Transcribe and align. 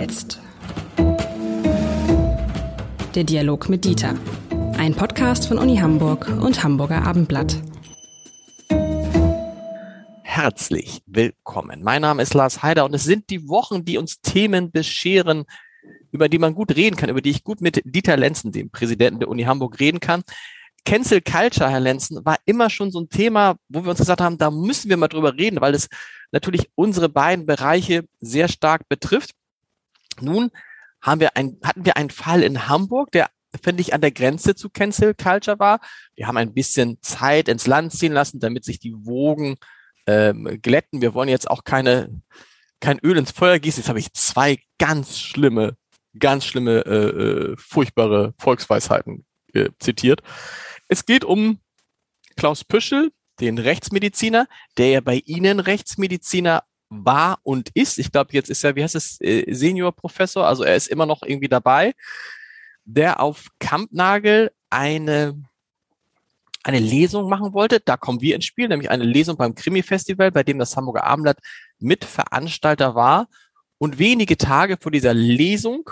jetzt? 0.00 0.40
Der 3.14 3.24
Dialog 3.24 3.68
mit 3.68 3.84
Dieter. 3.84 4.14
Ein 4.78 4.94
Podcast 4.94 5.46
von 5.46 5.58
Uni 5.58 5.76
Hamburg 5.76 6.26
und 6.40 6.62
Hamburger 6.64 7.02
Abendblatt. 7.06 7.60
Herzlich 10.22 11.02
willkommen. 11.04 11.82
Mein 11.82 12.00
Name 12.00 12.22
ist 12.22 12.32
Lars 12.32 12.62
Heider 12.62 12.86
und 12.86 12.94
es 12.94 13.04
sind 13.04 13.28
die 13.28 13.46
Wochen, 13.46 13.84
die 13.84 13.98
uns 13.98 14.22
Themen 14.22 14.70
bescheren, 14.70 15.44
über 16.12 16.30
die 16.30 16.38
man 16.38 16.54
gut 16.54 16.74
reden 16.74 16.96
kann, 16.96 17.10
über 17.10 17.20
die 17.20 17.30
ich 17.30 17.44
gut 17.44 17.60
mit 17.60 17.82
Dieter 17.84 18.16
Lenzen, 18.16 18.52
dem 18.52 18.70
Präsidenten 18.70 19.20
der 19.20 19.28
Uni 19.28 19.42
Hamburg, 19.42 19.80
reden 19.80 20.00
kann. 20.00 20.22
Cancel 20.86 21.20
Culture, 21.20 21.68
Herr 21.68 21.80
Lenzen, 21.80 22.24
war 22.24 22.38
immer 22.46 22.70
schon 22.70 22.90
so 22.90 23.02
ein 23.02 23.10
Thema, 23.10 23.56
wo 23.68 23.84
wir 23.84 23.90
uns 23.90 23.98
gesagt 23.98 24.22
haben, 24.22 24.38
da 24.38 24.50
müssen 24.50 24.88
wir 24.88 24.96
mal 24.96 25.08
drüber 25.08 25.34
reden, 25.34 25.60
weil 25.60 25.74
es 25.74 25.88
natürlich 26.32 26.70
unsere 26.74 27.10
beiden 27.10 27.44
Bereiche 27.44 28.04
sehr 28.20 28.48
stark 28.48 28.88
betrifft. 28.88 29.32
Nun 30.22 30.50
haben 31.00 31.20
wir 31.20 31.36
ein, 31.36 31.58
hatten 31.64 31.84
wir 31.84 31.96
einen 31.96 32.10
Fall 32.10 32.42
in 32.42 32.68
Hamburg, 32.68 33.12
der 33.12 33.30
finde 33.62 33.80
ich 33.80 33.94
an 33.94 34.00
der 34.00 34.12
Grenze 34.12 34.54
zu 34.54 34.70
Cancel 34.70 35.14
Culture 35.14 35.58
war. 35.58 35.80
Wir 36.14 36.26
haben 36.26 36.36
ein 36.36 36.54
bisschen 36.54 36.98
Zeit 37.02 37.48
ins 37.48 37.66
Land 37.66 37.92
ziehen 37.92 38.12
lassen, 38.12 38.38
damit 38.38 38.64
sich 38.64 38.78
die 38.78 38.94
Wogen 38.94 39.56
ähm, 40.06 40.60
glätten. 40.62 41.00
Wir 41.00 41.14
wollen 41.14 41.28
jetzt 41.28 41.50
auch 41.50 41.64
keine 41.64 42.22
kein 42.80 42.98
Öl 43.00 43.16
ins 43.16 43.30
Feuer 43.30 43.58
gießen. 43.58 43.82
Jetzt 43.82 43.88
habe 43.88 43.98
ich 43.98 44.12
zwei 44.14 44.58
ganz 44.78 45.18
schlimme, 45.18 45.76
ganz 46.18 46.44
schlimme, 46.44 46.80
äh, 46.86 47.52
äh, 47.52 47.56
furchtbare 47.56 48.34
Volksweisheiten 48.38 49.26
äh, 49.52 49.68
zitiert. 49.78 50.22
Es 50.88 51.04
geht 51.04 51.24
um 51.24 51.60
Klaus 52.36 52.64
Püschel, 52.64 53.12
den 53.38 53.58
Rechtsmediziner, 53.58 54.46
der 54.78 54.88
ja 54.88 55.00
bei 55.00 55.22
Ihnen 55.26 55.60
Rechtsmediziner 55.60 56.64
war 56.90 57.38
und 57.44 57.70
ist. 57.74 57.98
Ich 57.98 58.12
glaube, 58.12 58.32
jetzt 58.32 58.50
ist 58.50 58.64
er, 58.64 58.76
wie 58.76 58.82
heißt 58.82 58.96
es, 58.96 59.20
äh, 59.20 59.52
Seniorprofessor, 59.52 60.46
also 60.46 60.64
er 60.64 60.76
ist 60.76 60.88
immer 60.88 61.06
noch 61.06 61.22
irgendwie 61.22 61.48
dabei, 61.48 61.94
der 62.84 63.20
auf 63.20 63.46
Kampnagel 63.58 64.50
eine 64.68 65.40
eine 66.62 66.78
Lesung 66.78 67.28
machen 67.28 67.54
wollte. 67.54 67.80
Da 67.80 67.96
kommen 67.96 68.20
wir 68.20 68.34
ins 68.34 68.44
Spiel, 68.44 68.68
nämlich 68.68 68.90
eine 68.90 69.04
Lesung 69.04 69.36
beim 69.36 69.54
Krimi-Festival, 69.54 70.30
bei 70.30 70.42
dem 70.42 70.58
das 70.58 70.76
Hamburger 70.76 71.04
Abendblatt 71.04 71.38
Mitveranstalter 71.78 72.94
war. 72.94 73.28
Und 73.78 73.98
wenige 73.98 74.36
Tage 74.36 74.76
vor 74.78 74.92
dieser 74.92 75.14
Lesung, 75.14 75.90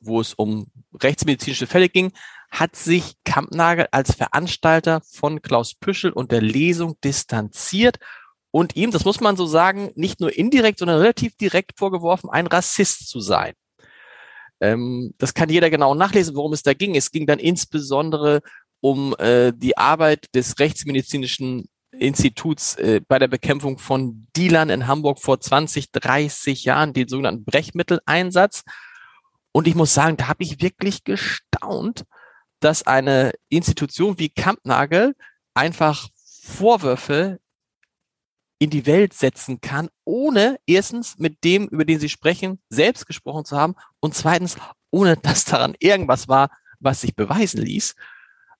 wo 0.00 0.20
es 0.20 0.32
um 0.32 0.68
rechtsmedizinische 0.98 1.66
Fälle 1.66 1.90
ging, 1.90 2.12
hat 2.50 2.74
sich 2.74 3.16
Kampnagel 3.24 3.88
als 3.90 4.14
Veranstalter 4.14 5.02
von 5.02 5.42
Klaus 5.42 5.74
Püschel 5.74 6.12
und 6.12 6.32
der 6.32 6.40
Lesung 6.40 6.98
distanziert 7.04 7.98
und 8.58 8.74
ihm, 8.74 8.90
das 8.90 9.04
muss 9.04 9.20
man 9.20 9.36
so 9.36 9.46
sagen, 9.46 9.92
nicht 9.94 10.18
nur 10.18 10.36
indirekt, 10.36 10.80
sondern 10.80 10.98
relativ 10.98 11.36
direkt 11.36 11.78
vorgeworfen, 11.78 12.28
ein 12.28 12.48
Rassist 12.48 13.08
zu 13.08 13.20
sein. 13.20 13.54
Ähm, 14.60 15.14
das 15.18 15.32
kann 15.32 15.48
jeder 15.48 15.70
genau 15.70 15.94
nachlesen, 15.94 16.34
worum 16.34 16.52
es 16.52 16.64
da 16.64 16.74
ging. 16.74 16.96
Es 16.96 17.12
ging 17.12 17.24
dann 17.24 17.38
insbesondere 17.38 18.40
um 18.80 19.14
äh, 19.20 19.52
die 19.54 19.78
Arbeit 19.78 20.26
des 20.34 20.58
Rechtsmedizinischen 20.58 21.68
Instituts 21.92 22.74
äh, 22.74 23.00
bei 23.06 23.20
der 23.20 23.28
Bekämpfung 23.28 23.78
von 23.78 24.26
Dealern 24.36 24.70
in 24.70 24.88
Hamburg 24.88 25.20
vor 25.20 25.38
20, 25.38 25.92
30 25.92 26.64
Jahren, 26.64 26.92
den 26.92 27.06
sogenannten 27.06 27.44
Brechmitteleinsatz. 27.44 28.64
Und 29.52 29.68
ich 29.68 29.76
muss 29.76 29.94
sagen, 29.94 30.16
da 30.16 30.26
habe 30.26 30.42
ich 30.42 30.60
wirklich 30.60 31.04
gestaunt, 31.04 32.06
dass 32.58 32.84
eine 32.84 33.34
Institution 33.50 34.18
wie 34.18 34.30
Kampnagel 34.30 35.14
einfach 35.54 36.08
Vorwürfe 36.42 37.38
in 38.58 38.70
die 38.70 38.86
Welt 38.86 39.14
setzen 39.14 39.60
kann, 39.60 39.88
ohne 40.04 40.58
erstens 40.66 41.18
mit 41.18 41.44
dem, 41.44 41.68
über 41.68 41.84
den 41.84 42.00
sie 42.00 42.08
sprechen, 42.08 42.60
selbst 42.68 43.06
gesprochen 43.06 43.44
zu 43.44 43.56
haben 43.56 43.74
und 44.00 44.14
zweitens, 44.14 44.56
ohne 44.90 45.16
dass 45.22 45.44
daran 45.44 45.74
irgendwas 45.78 46.28
war, 46.28 46.50
was 46.80 47.00
sich 47.00 47.14
beweisen 47.14 47.62
ließ. 47.62 47.94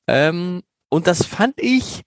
Ähm, 0.06 0.62
und 0.88 1.06
das 1.06 1.24
fand 1.24 1.60
ich 1.60 2.02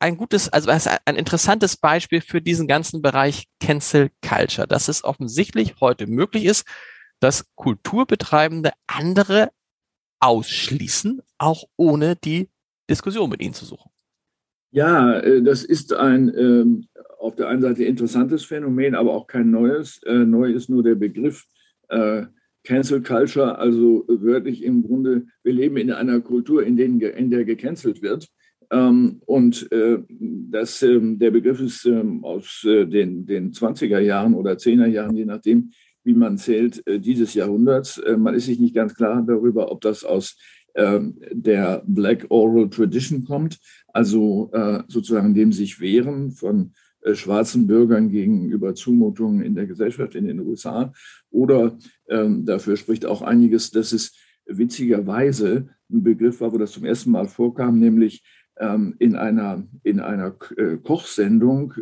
ein 0.00 0.16
gutes, 0.16 0.48
also 0.48 0.70
ein 0.70 1.16
interessantes 1.16 1.76
Beispiel 1.76 2.20
für 2.20 2.40
diesen 2.40 2.68
ganzen 2.68 3.02
Bereich 3.02 3.48
Cancel 3.60 4.10
Culture, 4.22 4.68
dass 4.68 4.88
es 4.88 5.02
offensichtlich 5.02 5.76
heute 5.80 6.06
möglich 6.06 6.44
ist, 6.44 6.66
dass 7.20 7.46
Kulturbetreibende 7.56 8.72
andere 8.86 9.50
ausschließen, 10.20 11.20
auch 11.38 11.64
ohne 11.76 12.16
die 12.16 12.48
Diskussion 12.88 13.30
mit 13.30 13.42
ihnen 13.42 13.54
zu 13.54 13.64
suchen. 13.64 13.90
Ja, 14.70 15.18
äh, 15.20 15.42
das 15.42 15.64
ist 15.64 15.94
ein 15.94 16.32
ähm, 16.36 16.88
auf 17.18 17.36
der 17.36 17.48
einen 17.48 17.62
Seite 17.62 17.84
interessantes 17.84 18.44
Phänomen, 18.44 18.94
aber 18.94 19.14
auch 19.14 19.26
kein 19.26 19.50
neues. 19.50 20.00
Äh, 20.04 20.24
neu 20.24 20.52
ist 20.52 20.68
nur 20.68 20.82
der 20.82 20.94
Begriff 20.94 21.44
äh, 21.88 22.24
Cancel 22.64 23.02
Culture, 23.02 23.58
also 23.58 24.04
wörtlich 24.08 24.62
im 24.62 24.82
Grunde, 24.82 25.26
wir 25.42 25.52
leben 25.52 25.78
in 25.78 25.90
einer 25.90 26.20
Kultur, 26.20 26.62
in, 26.62 26.76
der 26.76 27.44
gecancelt 27.44 28.02
wird. 28.02 28.28
Ähm, 28.70 29.22
und 29.24 29.66
das, 29.70 30.82
ähm, 30.82 31.18
der 31.18 31.30
Begriff 31.30 31.60
ist 31.60 31.88
aus 32.22 32.60
den, 32.62 33.24
den 33.24 33.52
20er 33.52 34.00
Jahren 34.00 34.34
oder 34.34 34.52
10er 34.52 34.86
Jahren, 34.86 35.16
je 35.16 35.24
nachdem, 35.24 35.70
wie 36.04 36.12
man 36.12 36.36
zählt, 36.36 36.86
äh, 36.86 37.00
dieses 37.00 37.32
Jahrhunderts. 37.32 38.02
Man 38.18 38.34
ist 38.34 38.46
sich 38.46 38.60
nicht 38.60 38.74
ganz 38.74 38.94
klar 38.94 39.24
darüber, 39.26 39.72
ob 39.72 39.80
das 39.80 40.04
aus 40.04 40.36
der 40.74 41.82
Black 41.86 42.26
Oral 42.28 42.70
Tradition 42.70 43.24
kommt, 43.24 43.58
also 43.88 44.50
äh, 44.52 44.82
sozusagen 44.86 45.34
dem 45.34 45.52
sich 45.52 45.80
wehren 45.80 46.30
von 46.30 46.72
schwarzen 47.12 47.66
Bürgern 47.66 48.10
gegenüber 48.10 48.74
Zumutungen 48.74 49.42
in 49.42 49.54
der 49.54 49.66
Gesellschaft 49.66 50.14
in 50.14 50.26
den 50.26 50.40
USA. 50.40 50.92
Oder 51.30 51.78
ähm, 52.08 52.44
dafür 52.44 52.76
spricht 52.76 53.06
auch 53.06 53.22
einiges, 53.22 53.70
dass 53.70 53.92
es 53.92 54.14
witzigerweise 54.46 55.68
ein 55.90 56.02
Begriff 56.02 56.40
war, 56.40 56.52
wo 56.52 56.58
das 56.58 56.72
zum 56.72 56.84
ersten 56.84 57.10
Mal 57.10 57.28
vorkam, 57.28 57.78
nämlich 57.78 58.22
ähm, 58.58 58.94
in 58.98 59.16
einer, 59.16 59.66
in 59.82 60.00
einer 60.00 60.32
Kochsendung, 60.82 61.74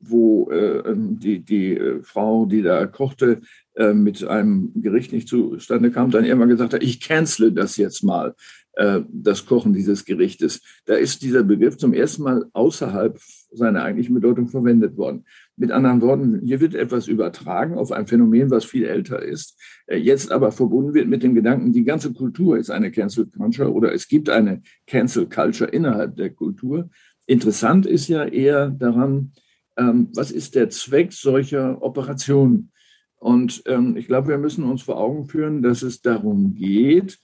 wo 0.00 0.50
äh, 0.50 0.78
ähm, 0.88 1.18
die, 1.18 1.40
die 1.40 1.76
äh, 1.76 2.02
Frau, 2.02 2.46
die 2.46 2.62
da 2.62 2.86
kochte, 2.86 3.40
äh, 3.74 3.92
mit 3.92 4.24
einem 4.24 4.72
Gericht 4.74 5.12
nicht 5.12 5.28
zustande 5.28 5.90
kam, 5.90 6.10
dann 6.10 6.24
immer 6.24 6.46
gesagt 6.46 6.72
hat, 6.72 6.82
ich 6.82 7.00
cancele 7.00 7.52
das 7.52 7.76
jetzt 7.76 8.02
mal, 8.02 8.34
äh, 8.74 9.00
das 9.12 9.44
Kochen 9.46 9.74
dieses 9.74 10.04
Gerichtes. 10.04 10.62
Da 10.86 10.94
ist 10.94 11.22
dieser 11.22 11.42
Begriff 11.42 11.76
zum 11.76 11.92
ersten 11.92 12.22
Mal 12.22 12.46
außerhalb 12.52 13.18
seiner 13.52 13.82
eigentlichen 13.82 14.14
Bedeutung 14.14 14.48
verwendet 14.48 14.96
worden. 14.96 15.24
Mit 15.56 15.70
anderen 15.70 16.00
Worten, 16.00 16.40
hier 16.42 16.60
wird 16.60 16.74
etwas 16.74 17.06
übertragen 17.06 17.74
auf 17.74 17.92
ein 17.92 18.06
Phänomen, 18.06 18.50
was 18.50 18.64
viel 18.64 18.86
älter 18.86 19.20
ist, 19.20 19.60
äh, 19.86 19.96
jetzt 19.98 20.32
aber 20.32 20.50
verbunden 20.50 20.94
wird 20.94 21.08
mit 21.08 21.22
dem 21.22 21.34
Gedanken, 21.34 21.72
die 21.72 21.84
ganze 21.84 22.12
Kultur 22.14 22.56
ist 22.56 22.70
eine 22.70 22.90
Cancel 22.90 23.26
Culture 23.26 23.70
oder 23.70 23.92
es 23.92 24.08
gibt 24.08 24.30
eine 24.30 24.62
Cancel 24.86 25.28
Culture 25.28 25.68
innerhalb 25.70 26.16
der 26.16 26.30
Kultur. 26.30 26.88
Interessant 27.26 27.86
ist 27.86 28.08
ja 28.08 28.24
eher 28.24 28.70
daran, 28.70 29.32
ähm, 29.80 30.08
was 30.14 30.30
ist 30.30 30.54
der 30.54 30.68
Zweck 30.68 31.12
solcher 31.12 31.82
Operationen? 31.82 32.70
Und 33.16 33.62
ähm, 33.66 33.96
ich 33.96 34.06
glaube, 34.06 34.28
wir 34.28 34.38
müssen 34.38 34.64
uns 34.64 34.82
vor 34.82 34.98
Augen 34.98 35.26
führen, 35.26 35.62
dass 35.62 35.82
es 35.82 36.00
darum 36.02 36.54
geht, 36.54 37.18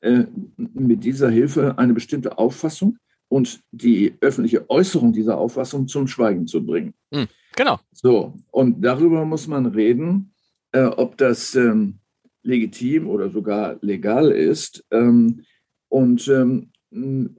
äh, 0.00 0.24
mit 0.56 1.04
dieser 1.04 1.30
Hilfe 1.30 1.78
eine 1.78 1.92
bestimmte 1.92 2.38
Auffassung 2.38 2.98
und 3.28 3.60
die 3.70 4.14
öffentliche 4.20 4.68
Äußerung 4.68 5.12
dieser 5.12 5.38
Auffassung 5.38 5.88
zum 5.88 6.06
Schweigen 6.06 6.46
zu 6.46 6.64
bringen. 6.64 6.94
Hm, 7.12 7.26
genau. 7.54 7.78
So, 7.92 8.34
und 8.50 8.82
darüber 8.82 9.24
muss 9.24 9.46
man 9.46 9.66
reden, 9.66 10.32
äh, 10.72 10.84
ob 10.84 11.16
das 11.16 11.54
ähm, 11.54 12.00
legitim 12.42 13.08
oder 13.08 13.30
sogar 13.30 13.78
legal 13.82 14.30
ist 14.30 14.84
ähm, 14.90 15.42
und 15.88 16.28
ähm, 16.28 16.70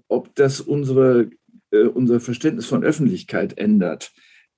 ob 0.07 0.33
das 0.35 0.61
unsere, 0.61 1.29
äh, 1.71 1.83
unser 1.83 2.19
Verständnis 2.19 2.65
von 2.67 2.83
Öffentlichkeit 2.83 3.57
ändert. 3.57 4.11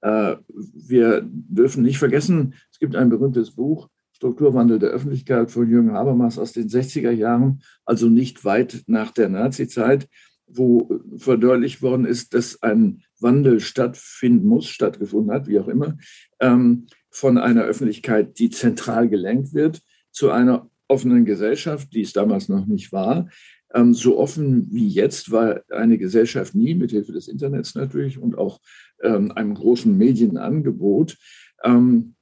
Äh, 0.03 0.35
wir 0.47 1.21
dürfen 1.23 1.81
nicht 1.81 1.97
vergessen, 1.97 2.55
es 2.71 2.77
gibt 2.77 2.95
ein 2.95 3.09
berühmtes 3.09 3.51
Buch, 3.51 3.89
Strukturwandel 4.11 4.77
der 4.77 4.89
Öffentlichkeit 4.89 5.49
von 5.49 5.69
Jürgen 5.69 5.93
Habermas 5.93 6.37
aus 6.37 6.51
den 6.51 6.67
60er 6.67 7.11
Jahren, 7.11 7.61
also 7.85 8.09
nicht 8.09 8.43
weit 8.43 8.83
nach 8.85 9.11
der 9.11 9.29
Nazizeit, 9.29 10.09
wo 10.45 10.99
verdeutlicht 11.17 11.81
worden 11.81 12.05
ist, 12.05 12.33
dass 12.33 12.61
ein 12.61 13.01
Wandel 13.19 13.61
stattfinden 13.61 14.45
muss, 14.45 14.67
stattgefunden 14.67 15.33
hat, 15.33 15.47
wie 15.47 15.59
auch 15.59 15.69
immer, 15.69 15.97
ähm, 16.41 16.87
von 17.09 17.37
einer 17.37 17.63
Öffentlichkeit, 17.63 18.39
die 18.39 18.49
zentral 18.49 19.07
gelenkt 19.07 19.53
wird, 19.53 19.81
zu 20.11 20.31
einer 20.31 20.69
offenen 20.89 21.23
Gesellschaft, 21.23 21.93
die 21.93 22.01
es 22.01 22.11
damals 22.11 22.49
noch 22.49 22.65
nicht 22.65 22.91
war. 22.91 23.29
Ähm, 23.73 23.93
so 23.93 24.19
offen 24.19 24.67
wie 24.71 24.87
jetzt 24.87 25.31
war 25.31 25.61
eine 25.69 25.97
Gesellschaft 25.97 26.55
nie, 26.55 26.75
mit 26.75 26.91
Hilfe 26.91 27.13
des 27.13 27.27
Internets 27.27 27.73
natürlich 27.73 28.17
und 28.17 28.37
auch 28.37 28.59
ähm, 29.03 29.31
einem 29.31 29.53
großen 29.53 29.95
Medienangebot, 29.95 31.17
ähm, 31.63 32.15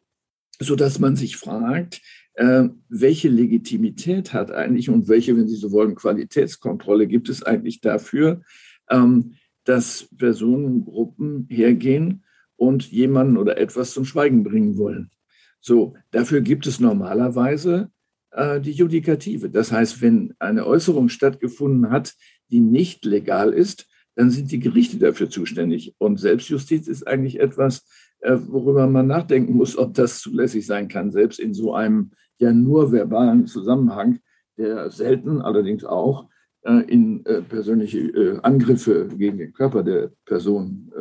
sodass 0.60 1.00
man 1.00 1.16
sich 1.16 1.38
fragt, 1.38 2.01
äh, 2.33 2.69
welche 2.89 3.30
Legitimität 3.30 4.33
hat 4.33 4.51
eigentlich 4.51 4.89
und 4.89 5.07
welche, 5.07 5.36
wenn 5.38 5.48
Sie 5.48 5.56
so 5.56 5.72
wollen, 5.72 5.95
Qualitätskontrolle 5.95 7.07
gibt 7.07 7.30
es 7.30 7.44
eigentlich 7.44 7.81
dafür, 7.81 8.42
ähm, 8.89 9.36
dass 9.63 10.10
Personengruppen 10.18 11.48
hergehen 11.50 12.24
und 12.56 12.92
jemanden 12.92 13.38
oder 13.38 13.57
etwas 13.57 13.92
zum 13.92 14.06
Schweigen 14.06 14.44
bringen 14.44 14.78
wollen. 14.78 15.12
So, 15.60 15.95
dafür 16.12 16.42
gibt 16.42 16.66
es 16.68 16.80
normalerweise 16.80 17.92
äh, 18.31 18.60
die 18.60 18.72
Judikative. 18.72 19.50
Das 19.50 19.72
heißt, 19.72 20.01
wenn 20.01 20.33
eine 20.39 20.66
Äußerung 20.66 21.10
stattgefunden 21.10 21.92
hat, 21.92 22.16
die 22.50 22.60
nicht 22.60 23.06
legal 23.06 23.54
ist, 23.54 23.88
dann 24.21 24.29
sind 24.29 24.51
die 24.51 24.59
Gerichte 24.59 25.00
dafür 25.00 25.31
zuständig. 25.31 25.95
Und 25.97 26.19
Selbstjustiz 26.19 26.88
ist 26.88 27.07
eigentlich 27.07 27.39
etwas, 27.39 27.88
äh, 28.19 28.38
worüber 28.38 28.85
man 28.85 29.07
nachdenken 29.07 29.53
muss, 29.53 29.75
ob 29.75 29.95
das 29.95 30.19
zulässig 30.19 30.68
sein 30.68 30.88
kann, 30.88 31.09
selbst 31.09 31.39
in 31.39 31.56
so 31.56 31.73
einem 31.73 32.12
ja 32.38 32.53
nur 32.53 32.91
verbalen 32.91 33.47
Zusammenhang, 33.47 34.19
der 34.59 34.91
selten 34.91 35.41
allerdings 35.41 35.83
auch 35.85 36.29
äh, 36.62 36.81
in 36.81 37.25
äh, 37.25 37.41
persönliche 37.41 38.39
Angriffe 38.44 39.07
gegen 39.07 39.39
den 39.39 39.53
Körper 39.53 39.81
der 39.81 40.12
Person 40.25 40.91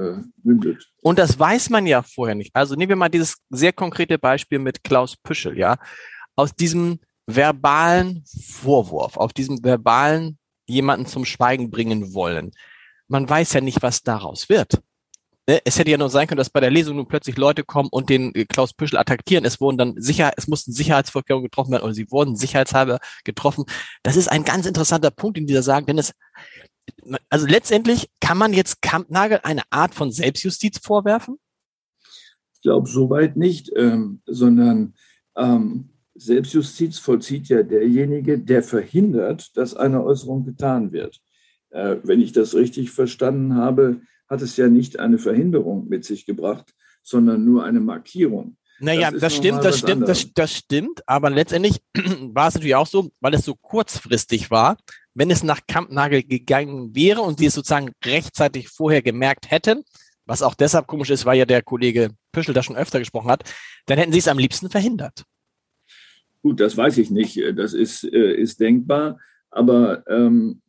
mündet. 0.43 0.90
Und 1.02 1.19
das 1.19 1.38
weiß 1.38 1.69
man 1.69 1.87
ja 1.87 2.00
vorher 2.00 2.34
nicht. 2.34 2.52
Also 2.55 2.75
nehmen 2.75 2.88
wir 2.88 2.96
mal 2.96 3.11
dieses 3.11 3.37
sehr 3.50 3.75
konkrete 3.75 4.19
Beispiel 4.19 4.61
mit 4.61 4.82
Klaus 4.82 5.14
Püschel, 5.19 5.58
ja. 5.58 5.76
Aus 6.37 6.55
diesem 6.55 7.00
verbalen 7.26 8.25
Vorwurf, 8.25 9.19
auf 9.19 9.34
diesem 9.34 9.62
verbalen 9.62 10.38
jemanden 10.67 11.05
zum 11.05 11.26
Schweigen 11.26 11.70
bringen 11.70 12.14
wollen. 12.14 12.52
Man 13.11 13.29
weiß 13.29 13.55
ja 13.55 13.61
nicht, 13.61 13.83
was 13.83 14.03
daraus 14.03 14.49
wird. 14.49 14.81
Ne? 15.49 15.61
Es 15.65 15.79
hätte 15.79 15.91
ja 15.91 15.99
nur 15.99 16.11
sein 16.11 16.29
können, 16.29 16.39
dass 16.39 16.51
bei 16.51 16.61
der 16.61 16.71
Lesung 16.71 16.97
nun 16.97 17.09
plötzlich 17.09 17.37
Leute 17.37 17.65
kommen 17.65 17.89
und 17.91 18.09
den 18.09 18.33
äh, 18.37 18.45
Klaus 18.45 18.73
Püschel 18.73 18.99
attackieren. 18.99 19.45
Es 19.45 19.61
wurden 19.61 19.79
dann 19.79 19.95
sicher, 20.01 20.33
es 20.37 20.47
mussten 20.47 20.73
Sicherheitsvorkehrungen 20.73 21.45
getroffen 21.45 21.73
werden 21.73 21.83
oder 21.83 21.95
sie 21.95 22.11
wurden 22.12 22.37
sicherheitshalber 22.37 23.01
getroffen. 23.25 23.65
Das 24.05 24.17
ist 24.17 24.29
ein 24.29 24.45
ganz 24.45 24.67
interessanter 24.67 25.11
Punkt 25.11 25.39
in 25.39 25.49
dieser 25.49 25.65
Sagen, 25.65 25.87
denn 25.87 25.99
es, 25.99 26.12
also 27.29 27.47
letztendlich 27.47 28.11
kann 28.21 28.39
man 28.39 28.53
jetzt 28.53 28.81
Kampnagel 28.81 29.41
eine 29.43 29.63
Art 29.71 29.95
von 29.95 30.13
Selbstjustiz 30.13 30.79
vorwerfen? 30.79 31.39
Ich 32.55 32.61
glaube 32.63 32.89
soweit 32.89 33.37
nicht, 33.37 33.73
ähm, 33.75 34.23
sondern 34.27 34.95
ähm, 35.37 35.91
Selbstjustiz 36.15 36.99
vollzieht 36.99 37.49
ja 37.49 37.65
derjenige, 37.65 38.39
der 38.39 38.63
verhindert, 38.63 39.56
dass 39.56 39.75
eine 39.75 40.05
Äußerung 40.05 40.45
getan 40.45 40.93
wird. 40.93 41.21
Äh, 41.70 41.96
wenn 42.02 42.20
ich 42.20 42.32
das 42.32 42.55
richtig 42.55 42.90
verstanden 42.90 43.55
habe, 43.55 44.00
hat 44.28 44.43
es 44.43 44.56
ja 44.56 44.69
nicht 44.69 44.99
eine 44.99 45.19
Verhinderung 45.19 45.88
mit 45.88 46.05
sich 46.05 46.26
gebracht, 46.26 46.75
sondern 47.02 47.44
nur 47.44 47.64
eine 47.64 47.81
Markierung. 47.81 48.56
Naja, 48.81 49.11
das, 49.11 49.20
das 49.20 49.37
stimmt, 49.37 49.64
das 49.64 49.78
stimmt, 49.78 50.08
das, 50.08 50.32
das 50.32 50.55
stimmt. 50.55 51.06
Aber 51.06 51.28
letztendlich 51.28 51.81
war 51.94 52.49
es 52.49 52.55
natürlich 52.55 52.76
auch 52.76 52.87
so, 52.87 53.11
weil 53.20 53.34
es 53.34 53.44
so 53.44 53.55
kurzfristig 53.55 54.50
war, 54.50 54.78
wenn 55.12 55.31
es 55.31 55.43
nach 55.43 55.61
Kampnagel 55.67 56.22
gegangen 56.22 56.94
wäre 56.94 57.20
und 57.20 57.38
sie 57.38 57.46
es 57.46 57.55
sozusagen 57.55 57.93
rechtzeitig 58.05 58.69
vorher 58.69 59.02
gemerkt 59.02 59.50
hätten, 59.50 59.82
was 60.25 60.43
auch 60.43 60.55
deshalb 60.55 60.87
komisch 60.87 61.11
ist, 61.11 61.26
weil 61.26 61.38
ja 61.38 61.44
der 61.44 61.62
Kollege 61.62 62.11
Püschel 62.32 62.55
da 62.55 62.62
schon 62.62 62.76
öfter 62.76 63.00
gesprochen 63.00 63.31
hat, 63.31 63.44
dann 63.87 63.99
hätten 63.99 64.12
sie 64.12 64.20
es 64.20 64.28
am 64.28 64.38
liebsten 64.38 64.70
verhindert. 64.70 65.25
Gut, 66.43 66.61
das 66.61 66.76
weiß 66.76 66.96
ich 66.99 67.11
nicht. 67.11 67.38
Das 67.56 67.75
ist, 67.75 68.05
äh, 68.05 68.34
ist 68.34 68.61
denkbar. 68.61 69.19
Aber 69.50 70.05
ähm, 70.08 70.62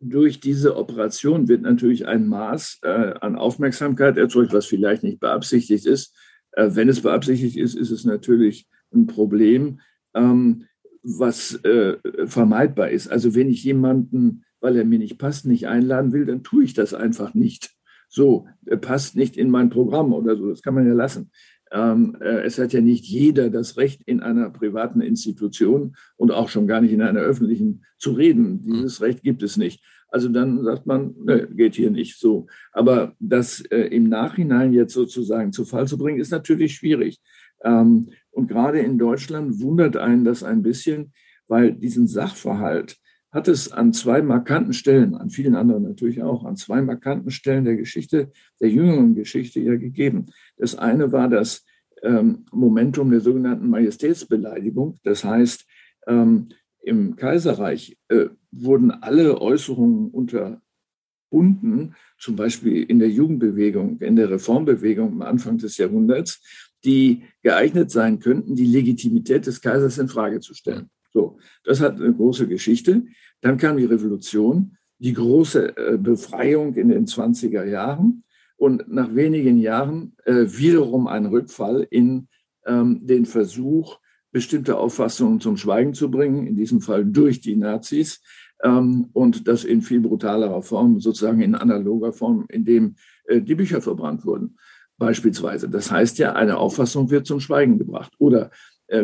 durch 0.00 0.40
diese 0.40 0.76
Operation 0.76 1.48
wird 1.48 1.62
natürlich 1.62 2.06
ein 2.06 2.26
Maß 2.26 2.80
äh, 2.82 3.14
an 3.20 3.36
Aufmerksamkeit 3.36 4.16
erzeugt, 4.16 4.52
was 4.52 4.66
vielleicht 4.66 5.02
nicht 5.02 5.20
beabsichtigt 5.20 5.86
ist. 5.86 6.16
Äh, 6.52 6.70
wenn 6.72 6.88
es 6.88 7.00
beabsichtigt 7.00 7.56
ist, 7.56 7.76
ist 7.76 7.90
es 7.90 8.04
natürlich 8.04 8.68
ein 8.92 9.06
Problem, 9.06 9.80
ähm, 10.14 10.66
was 11.02 11.54
äh, 11.64 11.96
vermeidbar 12.26 12.90
ist. 12.90 13.08
Also 13.08 13.34
wenn 13.34 13.48
ich 13.48 13.64
jemanden, 13.64 14.44
weil 14.60 14.76
er 14.76 14.84
mir 14.84 14.98
nicht 14.98 15.18
passt, 15.18 15.46
nicht 15.46 15.66
einladen 15.66 16.12
will, 16.12 16.26
dann 16.26 16.42
tue 16.42 16.64
ich 16.64 16.74
das 16.74 16.92
einfach 16.92 17.34
nicht. 17.34 17.70
So, 18.08 18.48
er 18.66 18.76
passt 18.76 19.16
nicht 19.16 19.36
in 19.36 19.50
mein 19.50 19.70
Programm 19.70 20.12
oder 20.12 20.36
so, 20.36 20.50
das 20.50 20.62
kann 20.62 20.74
man 20.74 20.86
ja 20.86 20.94
lassen. 20.94 21.30
Ähm, 21.72 22.16
äh, 22.20 22.42
es 22.42 22.58
hat 22.58 22.72
ja 22.72 22.80
nicht 22.80 23.04
jeder 23.04 23.50
das 23.50 23.76
Recht, 23.76 24.02
in 24.06 24.20
einer 24.20 24.50
privaten 24.50 25.00
Institution 25.00 25.96
und 26.16 26.32
auch 26.32 26.48
schon 26.48 26.66
gar 26.66 26.80
nicht 26.80 26.92
in 26.92 27.02
einer 27.02 27.20
öffentlichen 27.20 27.84
zu 27.98 28.12
reden. 28.12 28.60
Hm. 28.64 28.72
Dieses 28.74 29.00
Recht 29.00 29.22
gibt 29.22 29.42
es 29.42 29.56
nicht. 29.56 29.82
Also 30.08 30.28
dann 30.28 30.64
sagt 30.64 30.86
man, 30.86 31.14
ne, 31.24 31.48
geht 31.48 31.76
hier 31.76 31.90
nicht 31.90 32.18
so. 32.18 32.46
Aber 32.72 33.14
das 33.20 33.60
äh, 33.60 33.82
im 33.82 34.08
Nachhinein 34.08 34.72
jetzt 34.72 34.92
sozusagen 34.92 35.52
zu 35.52 35.64
Fall 35.64 35.86
zu 35.86 35.96
bringen, 35.96 36.18
ist 36.18 36.32
natürlich 36.32 36.74
schwierig. 36.74 37.20
Ähm, 37.62 38.10
und 38.32 38.48
gerade 38.48 38.80
in 38.80 38.98
Deutschland 38.98 39.60
wundert 39.60 39.96
einen 39.96 40.24
das 40.24 40.42
ein 40.42 40.62
bisschen, 40.62 41.12
weil 41.46 41.72
diesen 41.72 42.06
Sachverhalt 42.06 42.98
hat 43.32 43.48
es 43.48 43.70
an 43.70 43.92
zwei 43.92 44.22
markanten 44.22 44.72
Stellen, 44.72 45.14
an 45.14 45.30
vielen 45.30 45.54
anderen 45.54 45.84
natürlich 45.84 46.22
auch, 46.22 46.44
an 46.44 46.56
zwei 46.56 46.82
markanten 46.82 47.30
Stellen 47.30 47.64
der 47.64 47.76
Geschichte, 47.76 48.32
der 48.60 48.70
jüngeren 48.70 49.14
Geschichte 49.14 49.60
ja 49.60 49.76
gegeben. 49.76 50.26
Das 50.56 50.74
eine 50.74 51.12
war 51.12 51.28
das 51.28 51.64
ähm, 52.02 52.44
Momentum 52.52 53.10
der 53.10 53.20
sogenannten 53.20 53.68
Majestätsbeleidigung. 53.70 54.98
Das 55.04 55.24
heißt, 55.24 55.64
ähm, 56.06 56.48
im 56.82 57.16
Kaiserreich 57.16 57.98
äh, 58.08 58.26
wurden 58.50 58.90
alle 58.90 59.40
Äußerungen 59.40 60.10
unterbunden, 60.10 61.94
zum 62.18 62.36
Beispiel 62.36 62.82
in 62.82 62.98
der 62.98 63.10
Jugendbewegung, 63.10 64.00
in 64.00 64.16
der 64.16 64.30
Reformbewegung 64.30 65.12
am 65.12 65.22
Anfang 65.22 65.58
des 65.58 65.76
Jahrhunderts, 65.76 66.42
die 66.84 67.24
geeignet 67.42 67.90
sein 67.90 68.18
könnten, 68.18 68.56
die 68.56 68.64
Legitimität 68.64 69.46
des 69.46 69.60
Kaisers 69.60 69.98
in 69.98 70.08
Frage 70.08 70.40
zu 70.40 70.54
stellen. 70.54 70.90
So, 71.12 71.38
das 71.64 71.80
hat 71.80 72.00
eine 72.00 72.12
große 72.12 72.46
Geschichte. 72.46 73.04
Dann 73.40 73.56
kam 73.56 73.76
die 73.76 73.84
Revolution, 73.84 74.76
die 74.98 75.12
große 75.12 75.76
äh, 75.76 75.98
Befreiung 75.98 76.74
in 76.74 76.88
den 76.88 77.06
20er 77.06 77.64
Jahren 77.64 78.24
und 78.56 78.88
nach 78.88 79.14
wenigen 79.14 79.58
Jahren 79.58 80.14
äh, 80.24 80.44
wiederum 80.46 81.06
ein 81.06 81.26
Rückfall 81.26 81.86
in 81.90 82.28
ähm, 82.66 83.06
den 83.06 83.24
Versuch, 83.24 83.98
bestimmte 84.32 84.76
Auffassungen 84.76 85.40
zum 85.40 85.56
Schweigen 85.56 85.94
zu 85.94 86.10
bringen, 86.10 86.46
in 86.46 86.56
diesem 86.56 86.80
Fall 86.80 87.04
durch 87.04 87.40
die 87.40 87.56
Nazis 87.56 88.22
ähm, 88.62 89.08
und 89.12 89.48
das 89.48 89.64
in 89.64 89.82
viel 89.82 90.00
brutalerer 90.00 90.62
Form, 90.62 91.00
sozusagen 91.00 91.40
in 91.40 91.54
analoger 91.54 92.12
Form, 92.12 92.44
indem 92.48 92.94
äh, 93.24 93.40
die 93.40 93.54
Bücher 93.54 93.80
verbrannt 93.80 94.24
wurden 94.24 94.56
beispielsweise. 95.00 95.68
Das 95.68 95.90
heißt 95.90 96.18
ja, 96.18 96.34
eine 96.34 96.58
Auffassung 96.58 97.10
wird 97.10 97.26
zum 97.26 97.40
Schweigen 97.40 97.78
gebracht. 97.78 98.12
Oder 98.18 98.50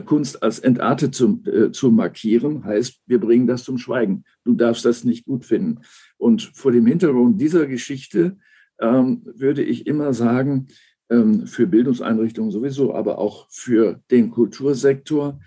Kunst 0.04 0.42
als 0.42 0.58
entartet 0.58 1.14
zu, 1.14 1.42
äh, 1.46 1.70
zu 1.70 1.90
markieren, 1.90 2.64
heißt, 2.64 3.00
wir 3.06 3.20
bringen 3.20 3.46
das 3.46 3.62
zum 3.62 3.78
Schweigen. 3.78 4.24
Du 4.44 4.54
darfst 4.54 4.84
das 4.84 5.04
nicht 5.04 5.24
gut 5.24 5.44
finden. 5.44 5.82
Und 6.16 6.42
vor 6.54 6.72
dem 6.72 6.86
Hintergrund 6.86 7.40
dieser 7.40 7.66
Geschichte 7.66 8.36
ähm, 8.80 9.22
würde 9.24 9.62
ich 9.62 9.86
immer 9.86 10.12
sagen, 10.12 10.66
ähm, 11.08 11.46
für 11.46 11.68
Bildungseinrichtungen 11.68 12.50
sowieso, 12.50 12.94
aber 12.94 13.18
auch 13.18 13.46
für 13.50 14.00
den 14.10 14.30
Kultursektor, 14.30 15.38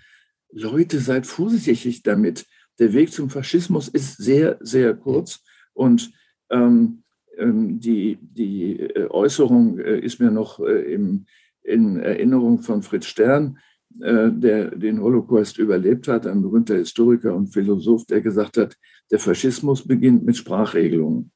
Leute, 0.52 1.00
seid 1.00 1.26
vorsichtig 1.26 2.02
damit. 2.02 2.46
Der 2.78 2.94
Weg 2.94 3.12
zum 3.12 3.28
Faschismus 3.28 3.88
ist 3.88 4.16
sehr, 4.16 4.58
sehr 4.60 4.94
kurz 4.94 5.44
und 5.74 6.12
ähm, 6.48 7.02
ähm 7.36 7.78
die, 7.78 8.18
die 8.22 8.80
äh, 8.80 9.06
Äußerung 9.10 9.78
äh, 9.78 9.98
ist 10.00 10.18
mir 10.18 10.30
noch 10.30 10.60
äh, 10.60 10.94
im, 10.94 11.26
in 11.62 11.98
Erinnerung 12.00 12.62
von 12.62 12.82
Fritz 12.82 13.04
Stern, 13.04 13.58
äh, 13.58 13.69
der 13.92 14.70
den 14.70 15.00
Holocaust 15.00 15.58
überlebt 15.58 16.06
hat, 16.06 16.26
ein 16.26 16.42
berühmter 16.42 16.76
Historiker 16.76 17.34
und 17.34 17.48
Philosoph, 17.48 18.06
der 18.06 18.20
gesagt 18.20 18.56
hat, 18.56 18.76
der 19.10 19.18
Faschismus 19.18 19.86
beginnt 19.86 20.24
mit 20.24 20.36
Sprachregelungen 20.36 21.32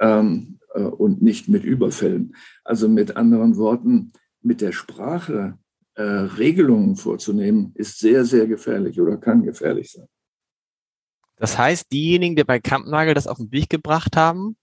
ähm, 0.00 0.58
äh, 0.74 0.82
und 0.82 1.22
nicht 1.22 1.48
mit 1.48 1.64
Überfällen. 1.64 2.36
Also 2.64 2.88
mit 2.88 3.16
anderen 3.16 3.56
Worten, 3.56 4.12
mit 4.42 4.60
der 4.60 4.72
Sprache 4.72 5.58
äh, 5.94 6.02
Regelungen 6.02 6.96
vorzunehmen, 6.96 7.72
ist 7.74 7.98
sehr, 7.98 8.24
sehr 8.24 8.46
gefährlich 8.46 9.00
oder 9.00 9.16
kann 9.16 9.42
gefährlich 9.42 9.92
sein. 9.92 10.06
Das 11.36 11.58
heißt, 11.58 11.92
diejenigen, 11.92 12.36
die 12.36 12.44
bei 12.44 12.60
Kampnagel 12.60 13.14
das 13.14 13.26
auf 13.26 13.38
den 13.38 13.52
Weg 13.52 13.68
gebracht 13.68 14.16
haben, 14.16 14.56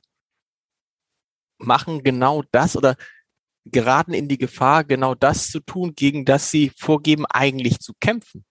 machen 1.59 2.03
genau 2.03 2.43
das 2.51 2.75
oder 2.75 2.95
geraten 3.65 4.13
in 4.13 4.27
die 4.27 4.37
Gefahr, 4.37 4.83
genau 4.83 5.15
das 5.15 5.49
zu 5.49 5.59
tun, 5.59 5.93
gegen 5.95 6.25
das 6.25 6.51
sie 6.51 6.71
vorgeben, 6.77 7.25
eigentlich 7.25 7.79
zu 7.79 7.93
kämpfen. 7.99 8.43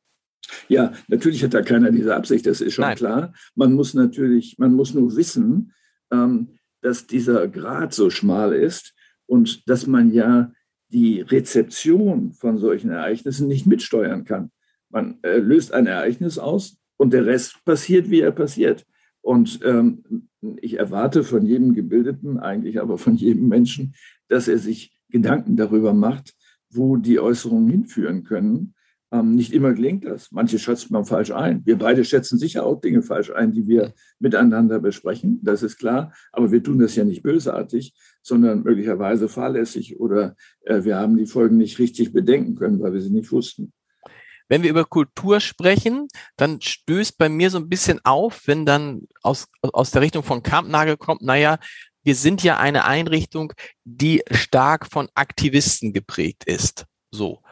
Ja, 0.68 0.92
natürlich 1.08 1.42
hat 1.44 1.54
da 1.54 1.62
keiner 1.62 1.90
diese 1.90 2.14
Absicht, 2.14 2.46
das 2.46 2.60
ist 2.60 2.74
schon 2.74 2.82
Nein. 2.82 2.96
klar. 2.96 3.34
Man 3.54 3.72
muss 3.74 3.94
natürlich, 3.94 4.56
man 4.58 4.74
muss 4.74 4.94
nur 4.94 5.14
wissen, 5.16 5.72
ähm, 6.10 6.58
dass 6.80 7.06
dieser 7.06 7.48
Grad 7.48 7.94
so 7.94 8.10
schmal 8.10 8.52
ist 8.52 8.94
und 9.26 9.68
dass 9.68 9.86
man 9.86 10.12
ja 10.12 10.52
die 10.88 11.20
Rezeption 11.20 12.32
von 12.32 12.58
solchen 12.58 12.90
Ereignissen 12.90 13.48
nicht 13.48 13.66
mitsteuern 13.66 14.24
kann. 14.24 14.50
Man 14.90 15.18
äh, 15.22 15.38
löst 15.38 15.72
ein 15.72 15.86
Ereignis 15.86 16.38
aus 16.38 16.76
und 16.96 17.12
der 17.12 17.24
Rest 17.24 17.64
passiert, 17.64 18.10
wie 18.10 18.20
er 18.20 18.32
passiert. 18.32 18.84
Und 19.22 19.60
ähm, 19.64 20.28
ich 20.60 20.78
erwarte 20.78 21.22
von 21.22 21.46
jedem 21.46 21.74
Gebildeten, 21.74 22.38
eigentlich 22.38 22.80
aber 22.80 22.98
von 22.98 23.16
jedem 23.16 23.48
Menschen, 23.48 23.94
dass 24.28 24.48
er 24.48 24.58
sich 24.58 24.92
Gedanken 25.12 25.56
darüber 25.56 25.94
macht, 25.94 26.34
wo 26.70 26.96
die 26.96 27.20
Äußerungen 27.20 27.68
hinführen 27.68 28.24
können. 28.24 28.74
Ähm, 29.12 29.34
nicht 29.34 29.52
immer 29.52 29.74
gelingt 29.74 30.06
das. 30.06 30.32
Manche 30.32 30.58
schätzt 30.58 30.90
man 30.90 31.04
falsch 31.04 31.30
ein. 31.32 31.60
Wir 31.66 31.76
beide 31.76 32.02
schätzen 32.02 32.38
sicher 32.38 32.64
auch 32.64 32.80
Dinge 32.80 33.02
falsch 33.02 33.30
ein, 33.30 33.52
die 33.52 33.68
wir 33.68 33.92
miteinander 34.18 34.80
besprechen. 34.80 35.38
Das 35.42 35.62
ist 35.62 35.76
klar. 35.76 36.14
Aber 36.32 36.50
wir 36.50 36.62
tun 36.62 36.78
das 36.78 36.96
ja 36.96 37.04
nicht 37.04 37.22
bösartig, 37.22 37.94
sondern 38.22 38.62
möglicherweise 38.62 39.28
fahrlässig 39.28 40.00
oder 40.00 40.34
äh, 40.62 40.82
wir 40.84 40.96
haben 40.96 41.18
die 41.18 41.26
Folgen 41.26 41.58
nicht 41.58 41.78
richtig 41.78 42.14
bedenken 42.14 42.54
können, 42.54 42.80
weil 42.80 42.94
wir 42.94 43.02
sie 43.02 43.10
nicht 43.10 43.30
wussten. 43.32 43.72
wenn 44.48 44.62
wir 44.62 44.70
über 44.70 44.84
Kultur 44.84 45.40
sprechen, 45.40 46.08
dann 46.36 46.60
stößt 46.60 47.18
bei 47.18 47.28
mir 47.28 47.50
so 47.50 47.58
ein 47.58 47.68
bisschen 47.68 48.00
auf, 48.04 48.42
wenn 48.46 48.66
dann 48.66 49.02
aus, 49.22 49.48
aus 49.60 49.90
der 49.90 50.02
Richtung 50.02 50.22
von 50.22 50.42
Kampnagel 50.42 50.96
kommt, 50.96 51.22
naja, 51.22 51.58
wir 52.02 52.14
sind 52.14 52.42
ja 52.42 52.58
eine 52.58 52.84
Einrichtung, 52.84 53.52
die 53.84 54.22
stark 54.30 54.86
von 54.90 55.08
Aktivisten 55.14 55.92
geprägt 55.92 56.44
ist. 56.44 56.86
So. 57.10 57.42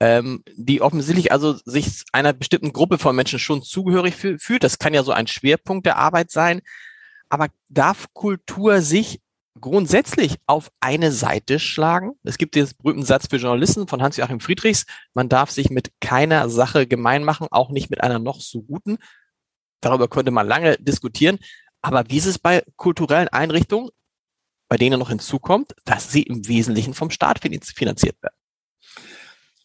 Ähm, 0.00 0.42
die 0.56 0.80
offensichtlich 0.82 1.30
also 1.30 1.56
sich 1.64 2.02
einer 2.12 2.32
bestimmten 2.32 2.72
Gruppe 2.72 2.98
von 2.98 3.14
Menschen 3.14 3.38
schon 3.38 3.62
zugehörig 3.62 4.16
fühlt. 4.16 4.64
Das 4.64 4.78
kann 4.78 4.94
ja 4.94 5.02
so 5.04 5.12
ein 5.12 5.28
Schwerpunkt 5.28 5.86
der 5.86 5.96
Arbeit 5.96 6.30
sein. 6.30 6.62
Aber 7.28 7.48
darf 7.68 8.06
Kultur 8.12 8.82
sich 8.82 9.20
grundsätzlich 9.60 10.36
auf 10.46 10.70
eine 10.80 11.12
Seite 11.12 11.58
schlagen? 11.60 12.12
Es 12.24 12.38
gibt 12.38 12.54
den 12.54 12.68
berühmten 12.78 13.04
Satz 13.04 13.28
für 13.28 13.36
Journalisten 13.36 13.86
von 13.86 14.02
Hans-Joachim 14.02 14.40
Friedrichs, 14.40 14.86
man 15.14 15.28
darf 15.28 15.50
sich 15.50 15.70
mit 15.70 15.90
keiner 16.00 16.48
Sache 16.48 16.86
gemein 16.86 17.24
machen, 17.24 17.46
auch 17.50 17.70
nicht 17.70 17.90
mit 17.90 18.02
einer 18.02 18.18
noch 18.18 18.40
so 18.40 18.62
guten. 18.62 18.98
Darüber 19.80 20.08
könnte 20.08 20.30
man 20.30 20.48
lange 20.48 20.76
diskutieren. 20.78 21.38
Aber 21.84 22.04
wie 22.08 22.16
ist 22.16 22.24
es 22.24 22.38
bei 22.38 22.62
kulturellen 22.76 23.28
Einrichtungen, 23.28 23.90
bei 24.70 24.78
denen 24.78 24.98
noch 24.98 25.10
hinzukommt, 25.10 25.74
dass 25.84 26.10
sie 26.10 26.22
im 26.22 26.48
Wesentlichen 26.48 26.94
vom 26.94 27.10
Staat 27.10 27.40
finanziert 27.40 28.16
werden? 28.22 28.34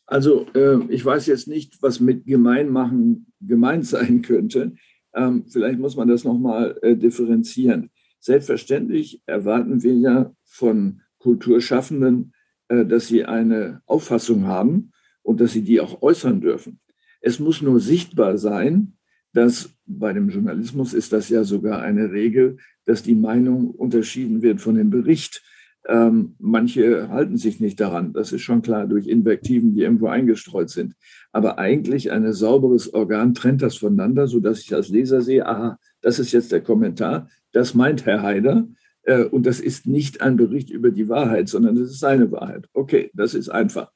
Also 0.05 0.45
äh, 0.53 0.83
ich 0.89 1.05
weiß 1.05 1.27
jetzt 1.27 1.47
nicht, 1.47 1.81
was 1.81 2.01
mit 2.01 2.25
Gemeinmachen 2.25 3.31
gemeint 3.39 3.85
sein 3.85 4.21
könnte. 4.21 4.75
Ähm, 5.13 5.45
vielleicht 5.47 5.79
muss 5.79 5.95
man 5.95 6.09
das 6.09 6.25
nochmal 6.25 6.77
äh, 6.81 6.97
differenzieren. 6.97 7.89
Selbstverständlich 8.19 9.23
erwarten 9.25 9.81
wir 9.81 9.93
ja 9.93 10.33
von 10.43 11.01
Kulturschaffenden, 11.19 12.33
äh, 12.67 12.85
dass 12.85 13.07
sie 13.07 13.23
eine 13.23 13.81
Auffassung 13.85 14.45
haben 14.45 14.91
und 15.21 15.39
dass 15.39 15.53
sie 15.53 15.63
die 15.63 15.79
auch 15.79 16.01
äußern 16.01 16.41
dürfen. 16.41 16.81
Es 17.21 17.39
muss 17.39 17.61
nur 17.61 17.79
sichtbar 17.79 18.37
sein, 18.37 18.98
dass 19.33 19.69
bei 19.85 20.13
dem 20.13 20.29
Journalismus 20.29 20.93
ist 20.93 21.13
das 21.13 21.29
ja 21.29 21.43
sogar 21.43 21.81
eine 21.81 22.11
Regel, 22.11 22.57
dass 22.85 23.03
die 23.03 23.15
Meinung 23.15 23.71
unterschieden 23.71 24.41
wird 24.41 24.61
von 24.61 24.75
dem 24.75 24.89
Bericht. 24.89 25.43
Ähm, 25.87 26.35
manche 26.39 27.09
halten 27.09 27.37
sich 27.37 27.59
nicht 27.59 27.79
daran, 27.79 28.13
das 28.13 28.31
ist 28.31 28.41
schon 28.41 28.61
klar, 28.61 28.85
durch 28.87 29.07
Invektiven, 29.07 29.73
die 29.73 29.81
irgendwo 29.81 30.07
eingestreut 30.07 30.69
sind. 30.69 30.95
Aber 31.31 31.57
eigentlich 31.57 32.11
ein 32.11 32.31
sauberes 32.33 32.93
Organ 32.93 33.33
trennt 33.33 33.61
das 33.61 33.77
voneinander, 33.77 34.27
sodass 34.27 34.61
ich 34.61 34.73
als 34.73 34.89
Leser 34.89 35.21
sehe, 35.21 35.45
aha, 35.45 35.79
das 36.01 36.19
ist 36.19 36.31
jetzt 36.31 36.51
der 36.51 36.61
Kommentar, 36.61 37.29
das 37.51 37.73
meint 37.73 38.05
Herr 38.05 38.21
Haider. 38.21 38.67
Äh, 39.03 39.23
und 39.23 39.45
das 39.45 39.59
ist 39.59 39.87
nicht 39.87 40.21
ein 40.21 40.35
Bericht 40.35 40.69
über 40.69 40.91
die 40.91 41.09
Wahrheit, 41.09 41.49
sondern 41.49 41.75
das 41.75 41.91
ist 41.91 41.99
seine 41.99 42.31
Wahrheit. 42.31 42.67
Okay, 42.73 43.11
das 43.13 43.33
ist 43.33 43.49
einfach. 43.49 43.91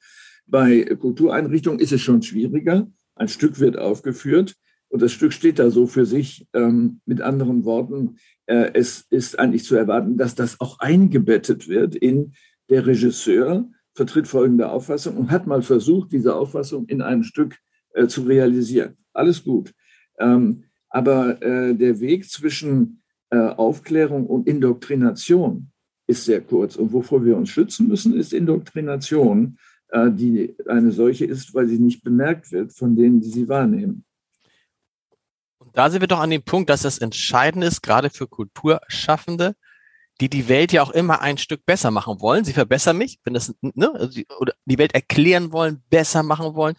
Bei 0.46 0.84
Kultureinrichtungen 0.84 1.80
ist 1.80 1.92
es 1.92 2.02
schon 2.02 2.22
schwieriger. 2.22 2.88
Ein 3.16 3.28
Stück 3.28 3.60
wird 3.60 3.78
aufgeführt. 3.78 4.56
Und 4.94 5.02
das 5.02 5.12
Stück 5.12 5.34
steht 5.34 5.58
da 5.58 5.72
so 5.72 5.88
für 5.88 6.06
sich. 6.06 6.46
Ähm, 6.54 7.02
mit 7.08 7.20
anderen 7.20 7.66
Worten, 7.66 8.18
äh, 8.46 8.70
es 8.76 9.08
ist 9.10 9.40
eigentlich 9.40 9.64
zu 9.64 9.76
erwarten, 9.76 10.18
dass 10.18 10.36
das 10.36 10.62
auch 10.62 10.78
eingebettet 10.78 11.68
wird 11.68 11.96
in 11.96 12.34
der 12.70 12.86
Regisseur 12.86 13.68
vertritt 13.96 14.28
folgende 14.28 14.70
Auffassung 14.70 15.18
und 15.18 15.32
hat 15.32 15.48
mal 15.48 15.64
versucht, 15.64 16.12
diese 16.12 16.36
Auffassung 16.36 16.86
in 16.86 17.02
einem 17.02 17.24
Stück 17.24 17.58
äh, 17.96 18.06
zu 18.06 18.22
realisieren. 18.22 18.96
Alles 19.14 19.44
gut. 19.44 19.74
Ähm, 20.20 20.66
aber 20.90 21.42
äh, 21.42 21.74
der 21.74 22.00
Weg 22.00 22.30
zwischen 22.30 23.02
äh, 23.32 23.38
Aufklärung 23.38 24.28
und 24.28 24.48
Indoktrination 24.48 25.72
ist 26.06 26.24
sehr 26.26 26.42
kurz. 26.42 26.76
Und 26.76 26.94
wovor 26.94 27.26
wir 27.26 27.36
uns 27.36 27.50
schützen 27.50 27.88
müssen, 27.88 28.16
ist 28.16 28.32
Indoktrination, 28.32 29.58
äh, 29.88 30.12
die 30.12 30.56
eine 30.68 30.92
solche 30.92 31.26
ist, 31.26 31.56
weil 31.56 31.66
sie 31.66 31.80
nicht 31.80 32.04
bemerkt 32.04 32.52
wird 32.52 32.74
von 32.74 32.96
denen, 32.96 33.22
die 33.22 33.30
sie 33.30 33.50
wahrnehmen 33.50 34.06
da 35.74 35.90
sind 35.90 36.02
wir 36.02 36.08
doch 36.08 36.20
an 36.20 36.30
dem 36.30 36.44
Punkt, 36.44 36.70
dass 36.70 36.84
das 36.84 37.00
entscheidend 37.00 37.64
ist, 37.64 37.82
gerade 37.82 38.10
für 38.10 38.28
Kulturschaffende, 38.28 39.56
die 40.22 40.30
die 40.30 40.48
Welt 40.48 40.72
ja 40.72 40.84
auch 40.84 40.92
immer 40.92 41.22
ein 41.22 41.38
Stück 41.38 41.66
besser 41.66 41.92
machen 41.92 42.22
wollen. 42.22 42.46
Sie 42.46 42.54
verbessern 42.54 42.98
mich, 42.98 43.20
wenn 43.24 43.34
das, 43.34 43.54
ne, 43.62 43.92
also 43.94 44.08
die, 44.08 44.28
oder 44.40 44.54
die 44.66 44.78
Welt 44.78 44.94
erklären 44.94 45.52
wollen, 45.52 45.84
besser 45.90 46.24
machen 46.24 46.56
wollen, 46.56 46.76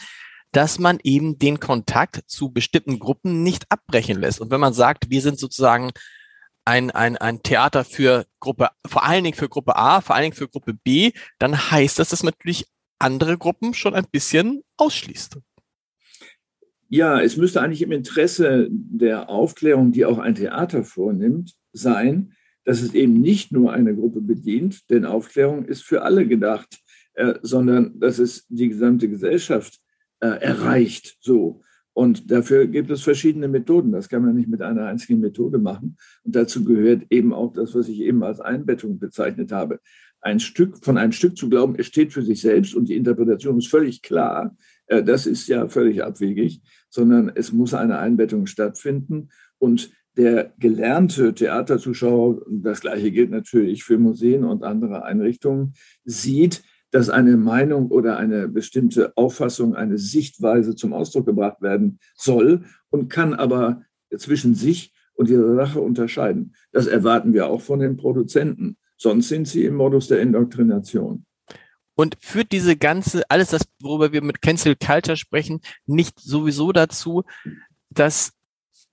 dass 0.52 0.78
man 0.78 1.00
eben 1.02 1.38
den 1.38 1.58
Kontakt 1.58 2.22
zu 2.26 2.50
bestimmten 2.50 3.00
Gruppen 3.00 3.42
nicht 3.42 3.66
abbrechen 3.70 4.20
lässt. 4.20 4.40
Und 4.40 4.50
wenn 4.50 4.60
man 4.60 4.72
sagt, 4.72 5.10
wir 5.10 5.20
sind 5.20 5.38
sozusagen 5.38 5.90
ein, 6.64 6.92
ein, 6.92 7.16
ein 7.16 7.42
Theater 7.42 7.84
für 7.84 8.26
Gruppe, 8.38 8.70
vor 8.86 9.04
allen 9.04 9.24
Dingen 9.24 9.36
für 9.36 9.48
Gruppe 9.48 9.76
A, 9.76 10.00
vor 10.00 10.14
allen 10.14 10.24
Dingen 10.24 10.36
für 10.36 10.48
Gruppe 10.48 10.74
B, 10.74 11.12
dann 11.38 11.70
heißt 11.70 11.98
das, 11.98 12.10
dass 12.10 12.22
man 12.22 12.32
natürlich 12.38 12.66
andere 13.00 13.36
Gruppen 13.36 13.74
schon 13.74 13.94
ein 13.94 14.06
bisschen 14.10 14.62
ausschließt. 14.76 15.38
Ja, 16.94 17.20
es 17.20 17.36
müsste 17.36 17.60
eigentlich 17.60 17.82
im 17.82 17.90
Interesse 17.90 18.68
der 18.70 19.28
Aufklärung, 19.28 19.90
die 19.90 20.04
auch 20.04 20.18
ein 20.18 20.36
Theater 20.36 20.84
vornimmt, 20.84 21.56
sein, 21.72 22.34
dass 22.64 22.82
es 22.82 22.94
eben 22.94 23.14
nicht 23.14 23.50
nur 23.50 23.72
eine 23.72 23.96
Gruppe 23.96 24.20
bedient, 24.20 24.88
denn 24.90 25.04
Aufklärung 25.04 25.64
ist 25.64 25.82
für 25.82 26.02
alle 26.02 26.24
gedacht, 26.24 26.78
äh, 27.14 27.34
sondern 27.42 27.98
dass 27.98 28.20
es 28.20 28.46
die 28.48 28.68
gesamte 28.68 29.08
Gesellschaft 29.08 29.80
äh, 30.20 30.28
erreicht. 30.40 31.16
So. 31.18 31.62
Und 31.94 32.30
dafür 32.30 32.68
gibt 32.68 32.92
es 32.92 33.02
verschiedene 33.02 33.48
Methoden. 33.48 33.90
Das 33.90 34.08
kann 34.08 34.24
man 34.24 34.36
nicht 34.36 34.48
mit 34.48 34.62
einer 34.62 34.86
einzigen 34.86 35.18
Methode 35.18 35.58
machen. 35.58 35.96
Und 36.22 36.36
dazu 36.36 36.62
gehört 36.62 37.06
eben 37.10 37.32
auch 37.32 37.52
das, 37.52 37.74
was 37.74 37.88
ich 37.88 38.02
eben 38.02 38.22
als 38.22 38.38
Einbettung 38.38 39.00
bezeichnet 39.00 39.50
habe. 39.50 39.80
Ein 40.20 40.38
Stück, 40.38 40.84
von 40.84 40.96
einem 40.96 41.12
Stück 41.12 41.36
zu 41.36 41.48
glauben, 41.48 41.74
es 41.76 41.86
steht 41.86 42.12
für 42.12 42.22
sich 42.22 42.40
selbst 42.40 42.76
und 42.76 42.88
die 42.88 42.94
Interpretation 42.94 43.58
ist 43.58 43.66
völlig 43.66 44.00
klar, 44.00 44.56
äh, 44.86 45.02
das 45.02 45.26
ist 45.26 45.48
ja 45.48 45.68
völlig 45.68 46.02
abwegig, 46.02 46.60
sondern 46.94 47.32
es 47.34 47.52
muss 47.52 47.74
eine 47.74 47.98
Einbettung 47.98 48.46
stattfinden. 48.46 49.30
Und 49.58 49.90
der 50.16 50.52
gelernte 50.60 51.34
Theaterzuschauer, 51.34 52.46
das 52.48 52.82
gleiche 52.82 53.10
gilt 53.10 53.32
natürlich 53.32 53.82
für 53.82 53.98
Museen 53.98 54.44
und 54.44 54.62
andere 54.62 55.04
Einrichtungen, 55.04 55.74
sieht, 56.04 56.62
dass 56.92 57.10
eine 57.10 57.36
Meinung 57.36 57.90
oder 57.90 58.16
eine 58.16 58.46
bestimmte 58.46 59.16
Auffassung, 59.16 59.74
eine 59.74 59.98
Sichtweise 59.98 60.76
zum 60.76 60.92
Ausdruck 60.92 61.26
gebracht 61.26 61.60
werden 61.60 61.98
soll 62.14 62.62
und 62.90 63.08
kann 63.08 63.34
aber 63.34 63.82
zwischen 64.16 64.54
sich 64.54 64.94
und 65.14 65.28
dieser 65.28 65.56
Sache 65.56 65.80
unterscheiden. 65.80 66.54
Das 66.70 66.86
erwarten 66.86 67.32
wir 67.32 67.48
auch 67.48 67.60
von 67.60 67.80
den 67.80 67.96
Produzenten. 67.96 68.76
Sonst 68.96 69.28
sind 69.28 69.48
sie 69.48 69.64
im 69.64 69.74
Modus 69.74 70.06
der 70.06 70.20
Indoktrination 70.20 71.26
und 71.94 72.16
führt 72.20 72.52
diese 72.52 72.76
ganze, 72.76 73.28
alles 73.30 73.50
das, 73.50 73.66
worüber 73.80 74.12
wir 74.12 74.22
mit 74.22 74.42
Cancel 74.42 74.76
Culture 74.76 75.16
sprechen, 75.16 75.60
nicht 75.86 76.18
sowieso 76.20 76.72
dazu, 76.72 77.24
dass 77.90 78.32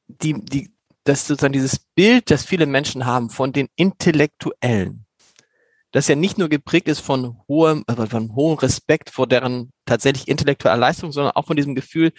die, 0.07 0.33
die, 0.33 0.73
dass 1.03 1.27
sozusagen 1.27 1.53
dieses 1.53 1.79
Bild, 1.79 2.29
das 2.29 2.45
viele 2.45 2.65
Menschen 2.65 3.05
haben 3.05 3.29
von 3.29 3.53
den 3.53 3.69
Intellektuellen, 3.75 5.05
das 5.91 6.07
ja 6.07 6.15
nicht 6.15 6.37
nur 6.37 6.47
geprägt 6.47 6.87
ist 6.87 6.99
von 6.99 7.37
hohem, 7.47 7.83
äh, 7.87 8.07
von 8.07 8.35
hohem 8.35 8.57
Respekt 8.59 9.09
vor 9.09 9.27
deren 9.27 9.71
tatsächlich 9.85 10.27
intellektueller 10.27 10.77
Leistung, 10.77 11.11
sondern 11.11 11.33
auch 11.35 11.47
von 11.47 11.57
diesem 11.57 11.75
Gefühl, 11.75 12.13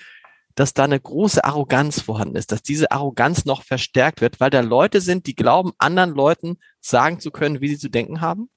dass 0.55 0.75
da 0.75 0.85
eine 0.85 1.01
große 1.01 1.43
Arroganz 1.43 2.01
vorhanden 2.03 2.37
ist, 2.37 2.53
dass 2.53 2.63
diese 2.63 2.91
Arroganz 2.91 3.47
noch 3.47 3.63
verstärkt 3.63 4.21
wird, 4.21 4.39
weil 4.41 4.51
da 4.51 4.61
Leute 4.61 5.01
sind, 5.01 5.27
die 5.27 5.35
glauben, 5.35 5.73
anderen 5.79 6.11
Leuten 6.11 6.59
sagen 6.81 7.21
zu 7.21 7.31
können, 7.31 7.63
wie 7.63 7.69
sie 7.69 7.79
zu 7.79 7.89
denken 7.89 8.21
haben 8.21 8.51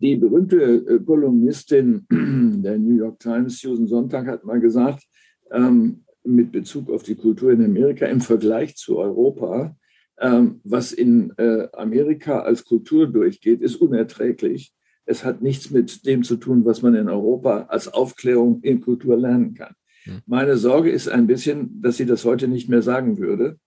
die 0.00 0.16
berühmte 0.16 0.56
äh, 0.56 0.98
Kolumnistin 1.00 2.06
der 2.10 2.78
New 2.78 2.96
York 2.96 3.18
Times, 3.18 3.58
Susan 3.60 3.86
Sonntag, 3.86 4.26
hat 4.26 4.44
mal 4.44 4.60
gesagt, 4.60 5.04
ähm, 5.50 6.04
mit 6.24 6.52
Bezug 6.52 6.90
auf 6.90 7.02
die 7.02 7.14
Kultur 7.14 7.50
in 7.52 7.64
Amerika 7.64 8.06
im 8.06 8.20
Vergleich 8.20 8.76
zu 8.76 8.98
Europa, 8.98 9.76
ähm, 10.20 10.60
was 10.64 10.92
in 10.92 11.32
äh, 11.36 11.68
Amerika 11.72 12.40
als 12.40 12.64
Kultur 12.64 13.06
durchgeht, 13.06 13.62
ist 13.62 13.76
unerträglich. 13.76 14.72
Es 15.06 15.24
hat 15.24 15.42
nichts 15.42 15.70
mit 15.70 16.04
dem 16.06 16.22
zu 16.22 16.36
tun, 16.36 16.64
was 16.64 16.82
man 16.82 16.94
in 16.94 17.08
Europa 17.08 17.66
als 17.68 17.88
Aufklärung 17.88 18.60
in 18.62 18.80
Kultur 18.80 19.16
lernen 19.16 19.54
kann. 19.54 19.74
Hm. 20.04 20.20
Meine 20.26 20.56
Sorge 20.56 20.90
ist 20.90 21.08
ein 21.08 21.26
bisschen, 21.26 21.80
dass 21.80 21.96
sie 21.96 22.06
das 22.06 22.24
heute 22.24 22.46
nicht 22.46 22.68
mehr 22.68 22.82
sagen 22.82 23.18
würde, 23.18 23.58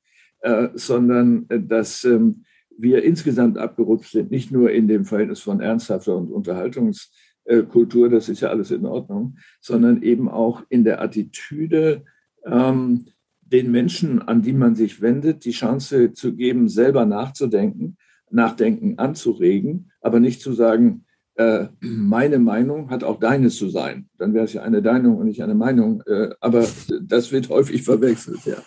äh, 0.42 0.70
sondern 0.76 1.46
äh, 1.50 1.60
dass 1.60 2.04
ähm, 2.04 2.44
wir 2.82 3.04
insgesamt 3.04 3.58
abgerutscht 3.58 4.12
sind, 4.12 4.32
nicht 4.32 4.52
nur 4.52 4.72
in 4.72 4.88
dem 4.88 5.06
Verhältnis 5.06 5.40
von 5.40 5.62
ernsthafter 5.62 6.16
und 6.16 6.32
Unterhaltungskultur, 6.32 8.10
das 8.10 8.30
ist 8.30 8.42
ja 8.42 8.50
alles 8.50 8.72
in 8.72 8.86
Ordnung, 8.86 9.38
sondern 9.60 10.02
eben 10.02 10.30
auch 10.30 10.64
in 10.70 10.84
der 10.84 11.02
Attitüde, 11.02 12.04
ähm, 12.46 13.06
den 13.42 13.72
Menschen, 13.72 14.22
an 14.22 14.42
die 14.42 14.54
man 14.54 14.76
sich 14.76 15.02
wendet, 15.02 15.46
die 15.46 15.52
Chance 15.52 16.14
zu 16.14 16.36
geben, 16.36 16.70
selber 16.70 17.06
nachzudenken, 17.06 17.98
Nachdenken 18.30 18.98
anzuregen, 18.98 19.92
aber 20.00 20.20
nicht 20.20 20.42
zu 20.42 20.54
sagen, 20.54 21.06
äh, 21.36 21.68
meine 21.80 22.40
Meinung 22.40 22.90
hat 22.90 23.04
auch 23.04 23.20
deine 23.20 23.50
zu 23.50 23.70
sein. 23.70 24.10
Dann 24.18 24.34
wäre 24.34 24.46
es 24.46 24.54
ja 24.54 24.64
eine 24.64 24.82
Deinung 24.82 25.18
und 25.18 25.26
nicht 25.26 25.44
eine 25.44 25.56
Meinung. 25.56 26.02
Äh, 26.06 26.30
aber 26.40 26.68
das 27.02 27.32
wird 27.32 27.50
häufig 27.50 27.84
verwechselt, 27.84 28.46
ja. 28.46 28.58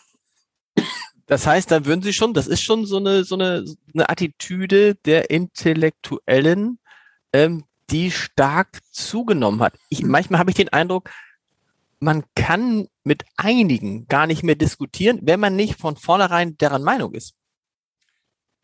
Das 1.27 1.47
heißt, 1.47 1.71
da 1.71 1.87
würden 1.87 2.03
Sie 2.03 2.13
schon, 2.13 2.35
das 2.35 2.47
ist 2.47 2.63
schon 2.63 2.85
so 2.85 2.99
eine, 2.99 3.25
so 3.25 3.35
eine, 3.35 3.65
eine 3.95 4.09
Attitüde 4.09 4.95
der 5.07 5.31
Intellektuellen, 5.31 6.79
ähm, 7.33 7.65
die 7.91 8.11
stark 8.11 8.81
zugenommen 8.91 9.61
hat. 9.61 9.79
Ich, 9.89 10.03
manchmal 10.03 10.41
habe 10.41 10.51
ich 10.51 10.57
den 10.57 10.71
Eindruck, 10.71 11.11
man 12.01 12.25
kann 12.35 12.89
mit 13.05 13.25
einigen 13.37 14.07
gar 14.07 14.27
nicht 14.27 14.43
mehr 14.43 14.55
diskutieren, 14.55 15.21
wenn 15.23 15.41
man 15.41 15.57
nicht 15.57 15.81
von 15.81 15.97
vornherein 15.97 16.57
deren 16.59 16.83
Meinung 16.83 17.15
ist. 17.15 17.35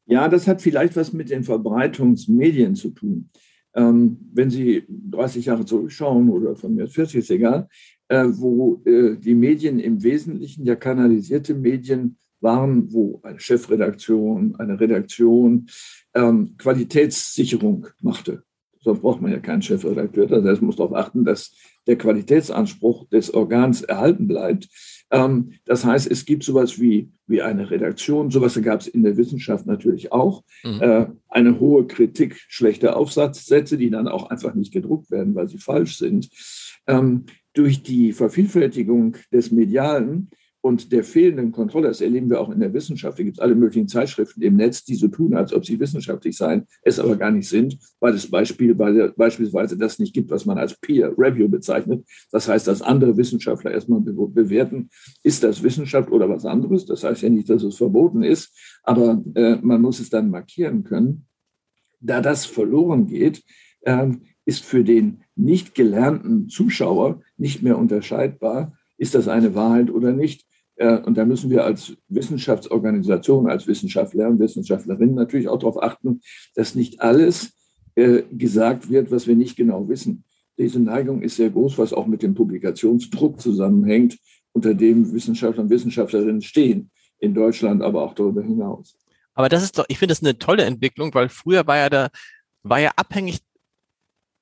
Ja, 0.07 0.29
das 0.29 0.47
hat 0.47 0.61
vielleicht 0.61 0.97
was 0.97 1.12
mit 1.12 1.31
den 1.31 1.45
Verbreitungsmedien 1.45 2.75
zu 2.75 2.90
tun. 2.90 3.31
Ähm, 3.75 4.19
wenn 4.33 4.50
Sie 4.50 4.85
30 4.88 5.47
Jahre 5.47 5.64
zurückschauen 5.64 6.29
oder 6.29 6.57
von 6.57 6.75
mir 6.75 6.88
40 6.88 7.21
ist 7.21 7.31
egal, 7.31 7.69
äh, 8.09 8.25
wo 8.29 8.83
äh, 8.85 9.17
die 9.17 9.37
Medien 9.37 9.79
im 9.79 10.02
Wesentlichen 10.02 10.67
ja 10.67 10.75
kanalisierte 10.75 11.55
Medien 11.55 12.19
waren, 12.40 12.92
wo 12.92 13.20
eine 13.23 13.40
Chefredaktion, 13.40 14.56
eine 14.59 14.80
Redaktion 14.80 15.66
ähm, 16.14 16.56
Qualitätssicherung 16.59 17.87
machte. 18.00 18.42
Sonst 18.82 19.00
braucht 19.00 19.20
man 19.20 19.30
ja 19.30 19.38
keinen 19.38 19.62
Chefredakteur. 19.62 20.26
Das 20.26 20.44
heißt, 20.44 20.62
man 20.62 20.66
muss 20.66 20.76
darauf 20.76 20.94
achten, 20.94 21.25
dass 21.25 21.54
der 21.87 21.99
Qualitätsanspruch 21.99 23.09
des 23.09 23.32
Organs 23.32 23.82
erhalten 23.82 24.26
bleibt. 24.26 24.68
Ähm, 25.11 25.52
das 25.66 25.85
heißt, 25.85 26.11
es 26.11 26.25
gibt 26.25 26.44
sowas 26.44 26.80
wie, 26.80 27.11
wie 27.26 27.42
eine 27.42 27.70
Redaktion, 27.70 28.30
sowas 28.30 28.61
gab 28.62 28.80
es 28.80 28.87
in 28.87 29.02
der 29.02 29.16
Wissenschaft 29.16 29.66
natürlich 29.66 30.12
auch. 30.12 30.44
Mhm. 30.64 30.80
Äh, 30.80 31.06
eine 31.28 31.61
hohe 31.61 31.87
Kritik 31.87 32.37
schlechter 32.49 32.97
Aufsatzsätze, 32.97 33.76
die 33.76 33.90
dann 33.90 34.09
auch 34.09 34.30
einfach 34.30 34.54
nicht 34.54 34.73
gedruckt 34.73 35.11
werden, 35.11 35.35
weil 35.35 35.49
sie 35.49 35.59
falsch 35.59 35.99
sind. 35.99 36.30
Ähm, 36.87 37.26
durch 37.52 37.82
die 37.82 38.12
Vervielfältigung 38.12 39.16
des 39.32 39.50
Medialen 39.50 40.30
und 40.62 40.93
der 40.93 41.05
fehlenden 41.05 41.52
Kontrolle, 41.52 41.88
das 41.88 42.00
erleben 42.00 42.29
wir 42.29 42.40
auch 42.40 42.50
in 42.50 42.61
der 42.61 42.75
Wissenschaft. 42.75 43.19
Da 43.19 43.23
gibt 43.23 43.40
alle 43.40 43.55
möglichen 43.55 43.88
Zeitschriften 43.88 44.43
im 44.43 44.57
Netz, 44.57 44.85
die 44.85 44.95
so 44.95 45.09
tun, 45.09 45.35
als 45.35 45.55
ob 45.55 45.64
sie 45.64 45.81
wissenschaftlich 45.81 46.37
seien, 46.37 46.67
es 46.83 46.99
aber 46.99 47.17
gar 47.17 47.31
nicht 47.31 47.49
sind, 47.49 47.79
weil 47.99 48.14
es 48.14 48.31
Beispiel, 48.31 48.79
weil 48.79 49.12
beispielsweise 49.17 49.79
das 49.79 49.99
nicht 49.99 50.12
gibt, 50.12 50.31
was 50.31 50.45
man 50.45 50.59
als 50.59 50.79
Peer 50.79 51.14
Review 51.17 51.49
bezeichnet. 51.49 52.05
Das 52.31 52.47
heißt, 52.49 52.67
dass 52.67 52.83
andere 52.83 53.17
Wissenschaftler 53.17 53.71
erstmal 53.71 54.00
bewerten, 54.00 54.90
ist 55.23 55.43
das 55.43 55.62
Wissenschaft 55.62 56.11
oder 56.11 56.29
was 56.29 56.45
anderes. 56.45 56.85
Das 56.85 57.05
heißt 57.05 57.23
ja 57.23 57.31
nicht, 57.31 57.49
dass 57.49 57.62
es 57.62 57.76
verboten 57.76 58.23
ist, 58.23 58.55
aber 58.83 59.23
äh, 59.35 59.57
man 59.62 59.81
muss 59.81 59.99
es 59.99 60.11
dann 60.11 60.31
markieren 60.31 60.85
können. 60.85 61.26
Da 62.00 62.21
das 62.21 62.45
verloren 62.45 63.07
geht, 63.07 63.43
äh, 63.83 64.09
ist 64.45 64.64
für 64.64 64.85
den 64.85 65.23
nicht 65.37 65.75
gelernten 65.75 66.49
Zuschauer 66.49 67.23
nicht 67.37 67.62
mehr 67.62 67.79
unterscheidbar, 67.79 68.76
ist 69.00 69.14
das 69.14 69.28
eine 69.28 69.54
Wahrheit 69.54 69.90
oder 69.90 70.12
nicht. 70.12 70.47
Äh, 70.76 70.99
und 70.99 71.16
da 71.16 71.25
müssen 71.25 71.50
wir 71.50 71.64
als 71.64 71.97
Wissenschaftsorganisation, 72.09 73.49
als 73.49 73.66
Wissenschaftler 73.66 74.28
und 74.28 74.38
Wissenschaftlerinnen 74.38 75.14
natürlich 75.14 75.49
auch 75.49 75.59
darauf 75.59 75.83
achten, 75.83 76.21
dass 76.54 76.75
nicht 76.75 77.00
alles 77.00 77.52
äh, 77.95 78.23
gesagt 78.30 78.90
wird, 78.90 79.11
was 79.11 79.26
wir 79.26 79.37
nicht 79.37 79.57
genau 79.57 79.88
wissen. 79.88 80.25
Diese 80.59 80.78
Neigung 80.80 81.23
ist 81.23 81.37
sehr 81.37 81.49
groß, 81.49 81.78
was 81.78 81.95
auch 81.95 82.07
mit 82.07 82.23
dem 82.23 82.35
Publikationsdruck 82.35 83.40
zusammenhängt, 83.40 84.19
unter 84.52 84.75
dem 84.75 85.11
Wissenschaftler 85.12 85.62
und 85.62 85.71
Wissenschaftlerinnen 85.71 86.42
stehen, 86.42 86.90
in 87.19 87.33
Deutschland, 87.33 87.83
aber 87.83 88.02
auch 88.02 88.14
darüber 88.14 88.42
hinaus. 88.42 88.97
Aber 89.33 89.49
das 89.49 89.62
ist 89.62 89.78
doch, 89.78 89.87
ich 89.88 89.99
finde 89.99 90.12
das 90.12 90.23
eine 90.23 90.38
tolle 90.38 90.64
Entwicklung, 90.64 91.14
weil 91.14 91.30
früher 91.30 91.66
war 91.66 91.78
ja 91.78 91.88
da, 91.88 92.09
war 92.62 92.80
ja 92.80 92.90
abhängig, 92.97 93.38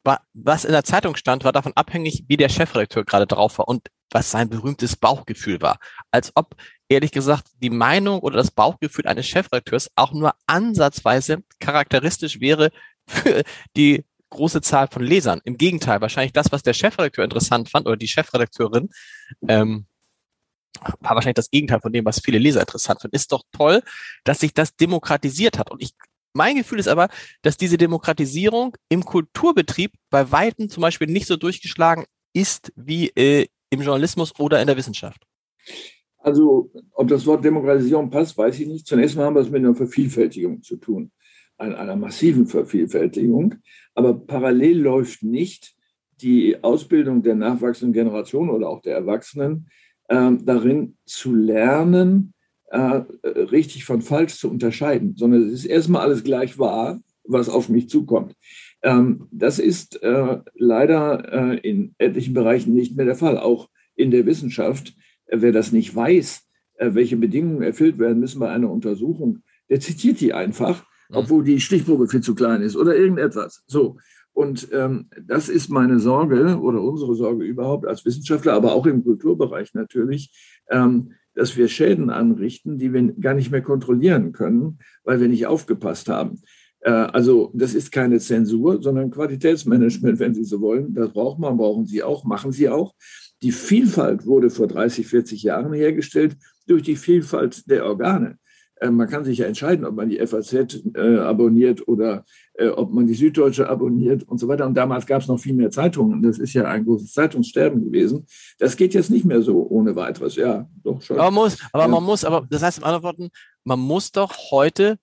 war, 0.08 0.22
was 0.34 0.64
in 0.64 0.72
der 0.72 0.82
Zeitung 0.82 1.14
stand, 1.14 1.44
war 1.44 1.52
davon 1.52 1.72
abhängig, 1.74 2.24
wie 2.26 2.36
der 2.36 2.48
Chefredakteur 2.48 3.04
gerade 3.04 3.26
drauf 3.26 3.58
war. 3.58 3.68
Und 3.68 3.88
was 4.10 4.30
sein 4.30 4.48
berühmtes 4.48 4.96
Bauchgefühl 4.96 5.60
war. 5.60 5.78
Als 6.10 6.32
ob, 6.34 6.56
ehrlich 6.88 7.12
gesagt, 7.12 7.48
die 7.62 7.70
Meinung 7.70 8.20
oder 8.20 8.36
das 8.36 8.50
Bauchgefühl 8.50 9.06
eines 9.06 9.26
Chefredakteurs 9.26 9.90
auch 9.96 10.12
nur 10.12 10.34
ansatzweise 10.46 11.42
charakteristisch 11.60 12.40
wäre 12.40 12.70
für 13.06 13.42
die 13.76 14.04
große 14.30 14.60
Zahl 14.60 14.88
von 14.88 15.02
Lesern. 15.02 15.40
Im 15.44 15.56
Gegenteil, 15.56 16.00
wahrscheinlich 16.00 16.32
das, 16.32 16.52
was 16.52 16.62
der 16.62 16.74
Chefredakteur 16.74 17.24
interessant 17.24 17.70
fand 17.70 17.86
oder 17.86 17.96
die 17.96 18.08
Chefredakteurin, 18.08 18.90
ähm, 19.46 19.86
war 21.00 21.14
wahrscheinlich 21.14 21.34
das 21.34 21.50
Gegenteil 21.50 21.80
von 21.80 21.92
dem, 21.92 22.04
was 22.04 22.20
viele 22.20 22.38
Leser 22.38 22.60
interessant 22.60 23.00
finden. 23.00 23.16
Ist 23.16 23.32
doch 23.32 23.42
toll, 23.52 23.82
dass 24.24 24.40
sich 24.40 24.52
das 24.52 24.76
demokratisiert 24.76 25.58
hat. 25.58 25.70
Und 25.70 25.82
ich, 25.82 25.92
mein 26.32 26.56
Gefühl 26.56 26.78
ist 26.78 26.88
aber, 26.88 27.08
dass 27.42 27.56
diese 27.56 27.78
Demokratisierung 27.78 28.76
im 28.88 29.04
Kulturbetrieb 29.04 29.92
bei 30.10 30.30
Weitem 30.30 30.68
zum 30.68 30.82
Beispiel 30.82 31.08
nicht 31.08 31.26
so 31.26 31.36
durchgeschlagen 31.36 32.04
ist 32.32 32.72
wie 32.76 33.08
äh, 33.10 33.46
im 33.70 33.82
Journalismus 33.82 34.38
oder 34.38 34.60
in 34.60 34.66
der 34.66 34.76
Wissenschaft? 34.76 35.22
Also, 36.18 36.70
ob 36.92 37.08
das 37.08 37.24
Wort 37.26 37.44
Demokratisierung 37.44 38.10
passt, 38.10 38.36
weiß 38.36 38.58
ich 38.60 38.66
nicht. 38.66 38.86
Zunächst 38.86 39.16
mal 39.16 39.24
haben 39.24 39.34
wir 39.34 39.40
es 39.40 39.50
mit 39.50 39.64
einer 39.64 39.74
Vervielfältigung 39.74 40.62
zu 40.62 40.76
tun, 40.76 41.10
einer, 41.56 41.78
einer 41.78 41.96
massiven 41.96 42.46
Vervielfältigung. 42.46 43.54
Aber 43.94 44.14
parallel 44.14 44.80
läuft 44.80 45.22
nicht 45.22 45.74
die 46.20 46.62
Ausbildung 46.62 47.22
der 47.22 47.36
nachwachsenden 47.36 47.92
Generation 47.92 48.50
oder 48.50 48.68
auch 48.68 48.82
der 48.82 48.96
Erwachsenen 48.96 49.68
äh, 50.08 50.32
darin 50.42 50.96
zu 51.04 51.34
lernen, 51.34 52.34
äh, 52.70 53.02
richtig 53.26 53.84
von 53.84 54.02
falsch 54.02 54.36
zu 54.36 54.50
unterscheiden, 54.50 55.14
sondern 55.16 55.42
es 55.42 55.52
ist 55.52 55.64
erstmal 55.64 56.02
alles 56.02 56.24
gleich 56.24 56.58
wahr, 56.58 57.00
was 57.24 57.48
auf 57.48 57.68
mich 57.68 57.88
zukommt. 57.88 58.34
Ähm, 58.82 59.26
das 59.30 59.58
ist 59.58 60.02
äh, 60.02 60.38
leider 60.54 61.32
äh, 61.32 61.58
in 61.58 61.94
etlichen 61.98 62.34
Bereichen 62.34 62.74
nicht 62.74 62.96
mehr 62.96 63.06
der 63.06 63.16
Fall. 63.16 63.38
Auch 63.38 63.68
in 63.96 64.10
der 64.10 64.26
Wissenschaft, 64.26 64.94
äh, 65.26 65.38
wer 65.40 65.52
das 65.52 65.72
nicht 65.72 65.94
weiß, 65.94 66.42
äh, 66.74 66.90
welche 66.94 67.16
Bedingungen 67.16 67.62
erfüllt 67.62 67.98
werden 67.98 68.20
müssen 68.20 68.38
bei 68.38 68.50
einer 68.50 68.70
Untersuchung, 68.70 69.40
der 69.68 69.80
zitiert 69.80 70.20
die 70.20 70.32
einfach, 70.32 70.84
mhm. 71.08 71.16
obwohl 71.16 71.44
die 71.44 71.60
Stichprobe 71.60 72.08
viel 72.08 72.22
zu 72.22 72.34
klein 72.34 72.62
ist 72.62 72.76
oder 72.76 72.96
irgendetwas. 72.96 73.64
So. 73.66 73.98
Und 74.38 74.68
ähm, 74.70 75.06
das 75.20 75.48
ist 75.48 75.68
meine 75.68 75.98
Sorge 75.98 76.60
oder 76.60 76.80
unsere 76.80 77.16
Sorge 77.16 77.44
überhaupt 77.44 77.84
als 77.88 78.04
Wissenschaftler, 78.04 78.52
aber 78.52 78.72
auch 78.72 78.86
im 78.86 79.02
Kulturbereich 79.02 79.74
natürlich, 79.74 80.30
ähm, 80.70 81.10
dass 81.34 81.56
wir 81.56 81.66
Schäden 81.66 82.08
anrichten, 82.08 82.78
die 82.78 82.92
wir 82.92 83.02
gar 83.14 83.34
nicht 83.34 83.50
mehr 83.50 83.62
kontrollieren 83.62 84.30
können, 84.30 84.78
weil 85.02 85.20
wir 85.20 85.26
nicht 85.26 85.48
aufgepasst 85.48 86.08
haben. 86.08 86.40
Äh, 86.82 86.90
also 86.90 87.50
das 87.52 87.74
ist 87.74 87.90
keine 87.90 88.20
Zensur, 88.20 88.80
sondern 88.80 89.10
Qualitätsmanagement, 89.10 90.20
wenn 90.20 90.34
Sie 90.34 90.44
so 90.44 90.60
wollen. 90.60 90.94
Das 90.94 91.12
braucht 91.12 91.40
man, 91.40 91.56
brauchen 91.56 91.86
Sie 91.86 92.04
auch, 92.04 92.22
machen 92.22 92.52
Sie 92.52 92.68
auch. 92.68 92.94
Die 93.42 93.50
Vielfalt 93.50 94.24
wurde 94.24 94.50
vor 94.50 94.68
30, 94.68 95.04
40 95.04 95.42
Jahren 95.42 95.72
hergestellt 95.72 96.36
durch 96.68 96.84
die 96.84 96.94
Vielfalt 96.94 97.68
der 97.68 97.86
Organe. 97.86 98.38
Äh, 98.80 98.90
man 98.90 99.08
kann 99.08 99.24
sich 99.24 99.38
ja 99.38 99.46
entscheiden, 99.46 99.84
ob 99.84 99.94
man 99.94 100.08
die 100.08 100.24
FAZ 100.24 100.52
äh, 100.94 101.16
abonniert 101.18 101.86
oder 101.86 102.24
äh, 102.54 102.68
ob 102.68 102.92
man 102.92 103.06
die 103.06 103.14
Süddeutsche 103.14 103.68
abonniert 103.68 104.22
und 104.24 104.38
so 104.38 104.48
weiter. 104.48 104.66
Und 104.66 104.74
damals 104.74 105.06
gab 105.06 105.22
es 105.22 105.28
noch 105.28 105.38
viel 105.38 105.54
mehr 105.54 105.70
Zeitungen. 105.70 106.22
Das 106.22 106.38
ist 106.38 106.52
ja 106.54 106.64
ein 106.64 106.84
großes 106.84 107.12
Zeitungssterben 107.12 107.84
gewesen. 107.84 108.26
Das 108.58 108.76
geht 108.76 108.94
jetzt 108.94 109.10
nicht 109.10 109.24
mehr 109.24 109.42
so 109.42 109.66
ohne 109.68 109.96
weiteres. 109.96 110.36
Ja, 110.36 110.68
doch 110.82 111.02
schon. 111.02 111.18
Aber 111.18 111.30
man 111.30 111.44
muss, 111.44 111.58
aber 111.72 111.84
ja. 111.84 111.88
man 111.88 112.04
muss, 112.04 112.24
aber 112.24 112.46
das 112.48 112.62
heißt 112.62 112.78
in 112.78 112.84
anderen 112.84 113.02
Worten, 113.02 113.28
man 113.64 113.80
muss 113.80 114.12
doch 114.12 114.34
heute 114.50 114.98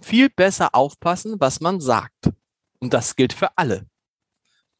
viel 0.00 0.30
besser 0.30 0.74
aufpassen, 0.74 1.36
was 1.38 1.60
man 1.60 1.80
sagt. 1.80 2.30
Und 2.78 2.94
das 2.94 3.16
gilt 3.16 3.32
für 3.32 3.48
alle. 3.56 3.86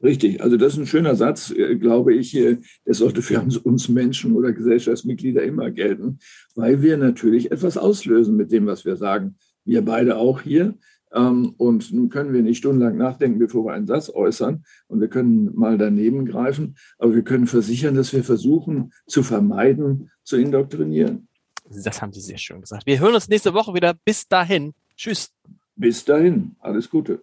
Richtig, 0.03 0.43
also 0.43 0.57
das 0.57 0.75
ist 0.75 0.79
ein 0.79 0.87
schöner 0.87 1.15
Satz, 1.15 1.51
äh, 1.51 1.77
glaube 1.77 2.15
ich. 2.15 2.33
Der 2.33 2.59
sollte 2.87 3.23
für 3.23 3.41
uns 3.41 3.89
Menschen 3.89 4.35
oder 4.35 4.53
Gesellschaftsmitglieder 4.53 5.43
immer 5.43 5.71
gelten, 5.71 6.19
weil 6.55 6.83
wir 6.83 6.97
natürlich 6.97 7.53
etwas 7.53 7.77
auslösen 7.77 8.37
mit 8.37 8.51
dem, 8.51 8.67
was 8.67 8.85
wir 8.85 8.97
sagen. 8.97 9.37
Wir 9.65 9.85
beide 9.85 10.17
auch 10.17 10.41
hier. 10.41 10.75
Ähm, 11.13 11.55
und 11.59 11.93
nun 11.93 12.09
können 12.09 12.33
wir 12.33 12.43
nicht 12.43 12.59
stundenlang 12.59 12.97
nachdenken, 12.97 13.39
bevor 13.39 13.67
wir 13.67 13.73
einen 13.73 13.87
Satz 13.87 14.11
äußern. 14.11 14.65
Und 14.87 15.01
wir 15.01 15.09
können 15.09 15.55
mal 15.55 15.77
daneben 15.77 16.25
greifen. 16.25 16.77
Aber 16.99 17.15
wir 17.15 17.23
können 17.23 17.47
versichern, 17.47 17.95
dass 17.95 18.13
wir 18.13 18.25
versuchen 18.25 18.93
zu 19.07 19.23
vermeiden, 19.23 20.11
zu 20.23 20.37
indoktrinieren. 20.37 21.29
Das 21.69 22.01
haben 22.01 22.13
Sie 22.13 22.21
sehr 22.21 22.39
schön 22.39 22.61
gesagt. 22.61 22.87
Wir 22.87 23.01
hören 23.01 23.15
uns 23.15 23.29
nächste 23.29 23.55
Woche 23.55 23.75
wieder. 23.75 23.95
Bis 24.05 24.27
dahin. 24.27 24.73
Tschüss. 24.97 25.31
Bis 25.77 26.05
dahin, 26.05 26.57
alles 26.61 26.91
Gute. 26.91 27.23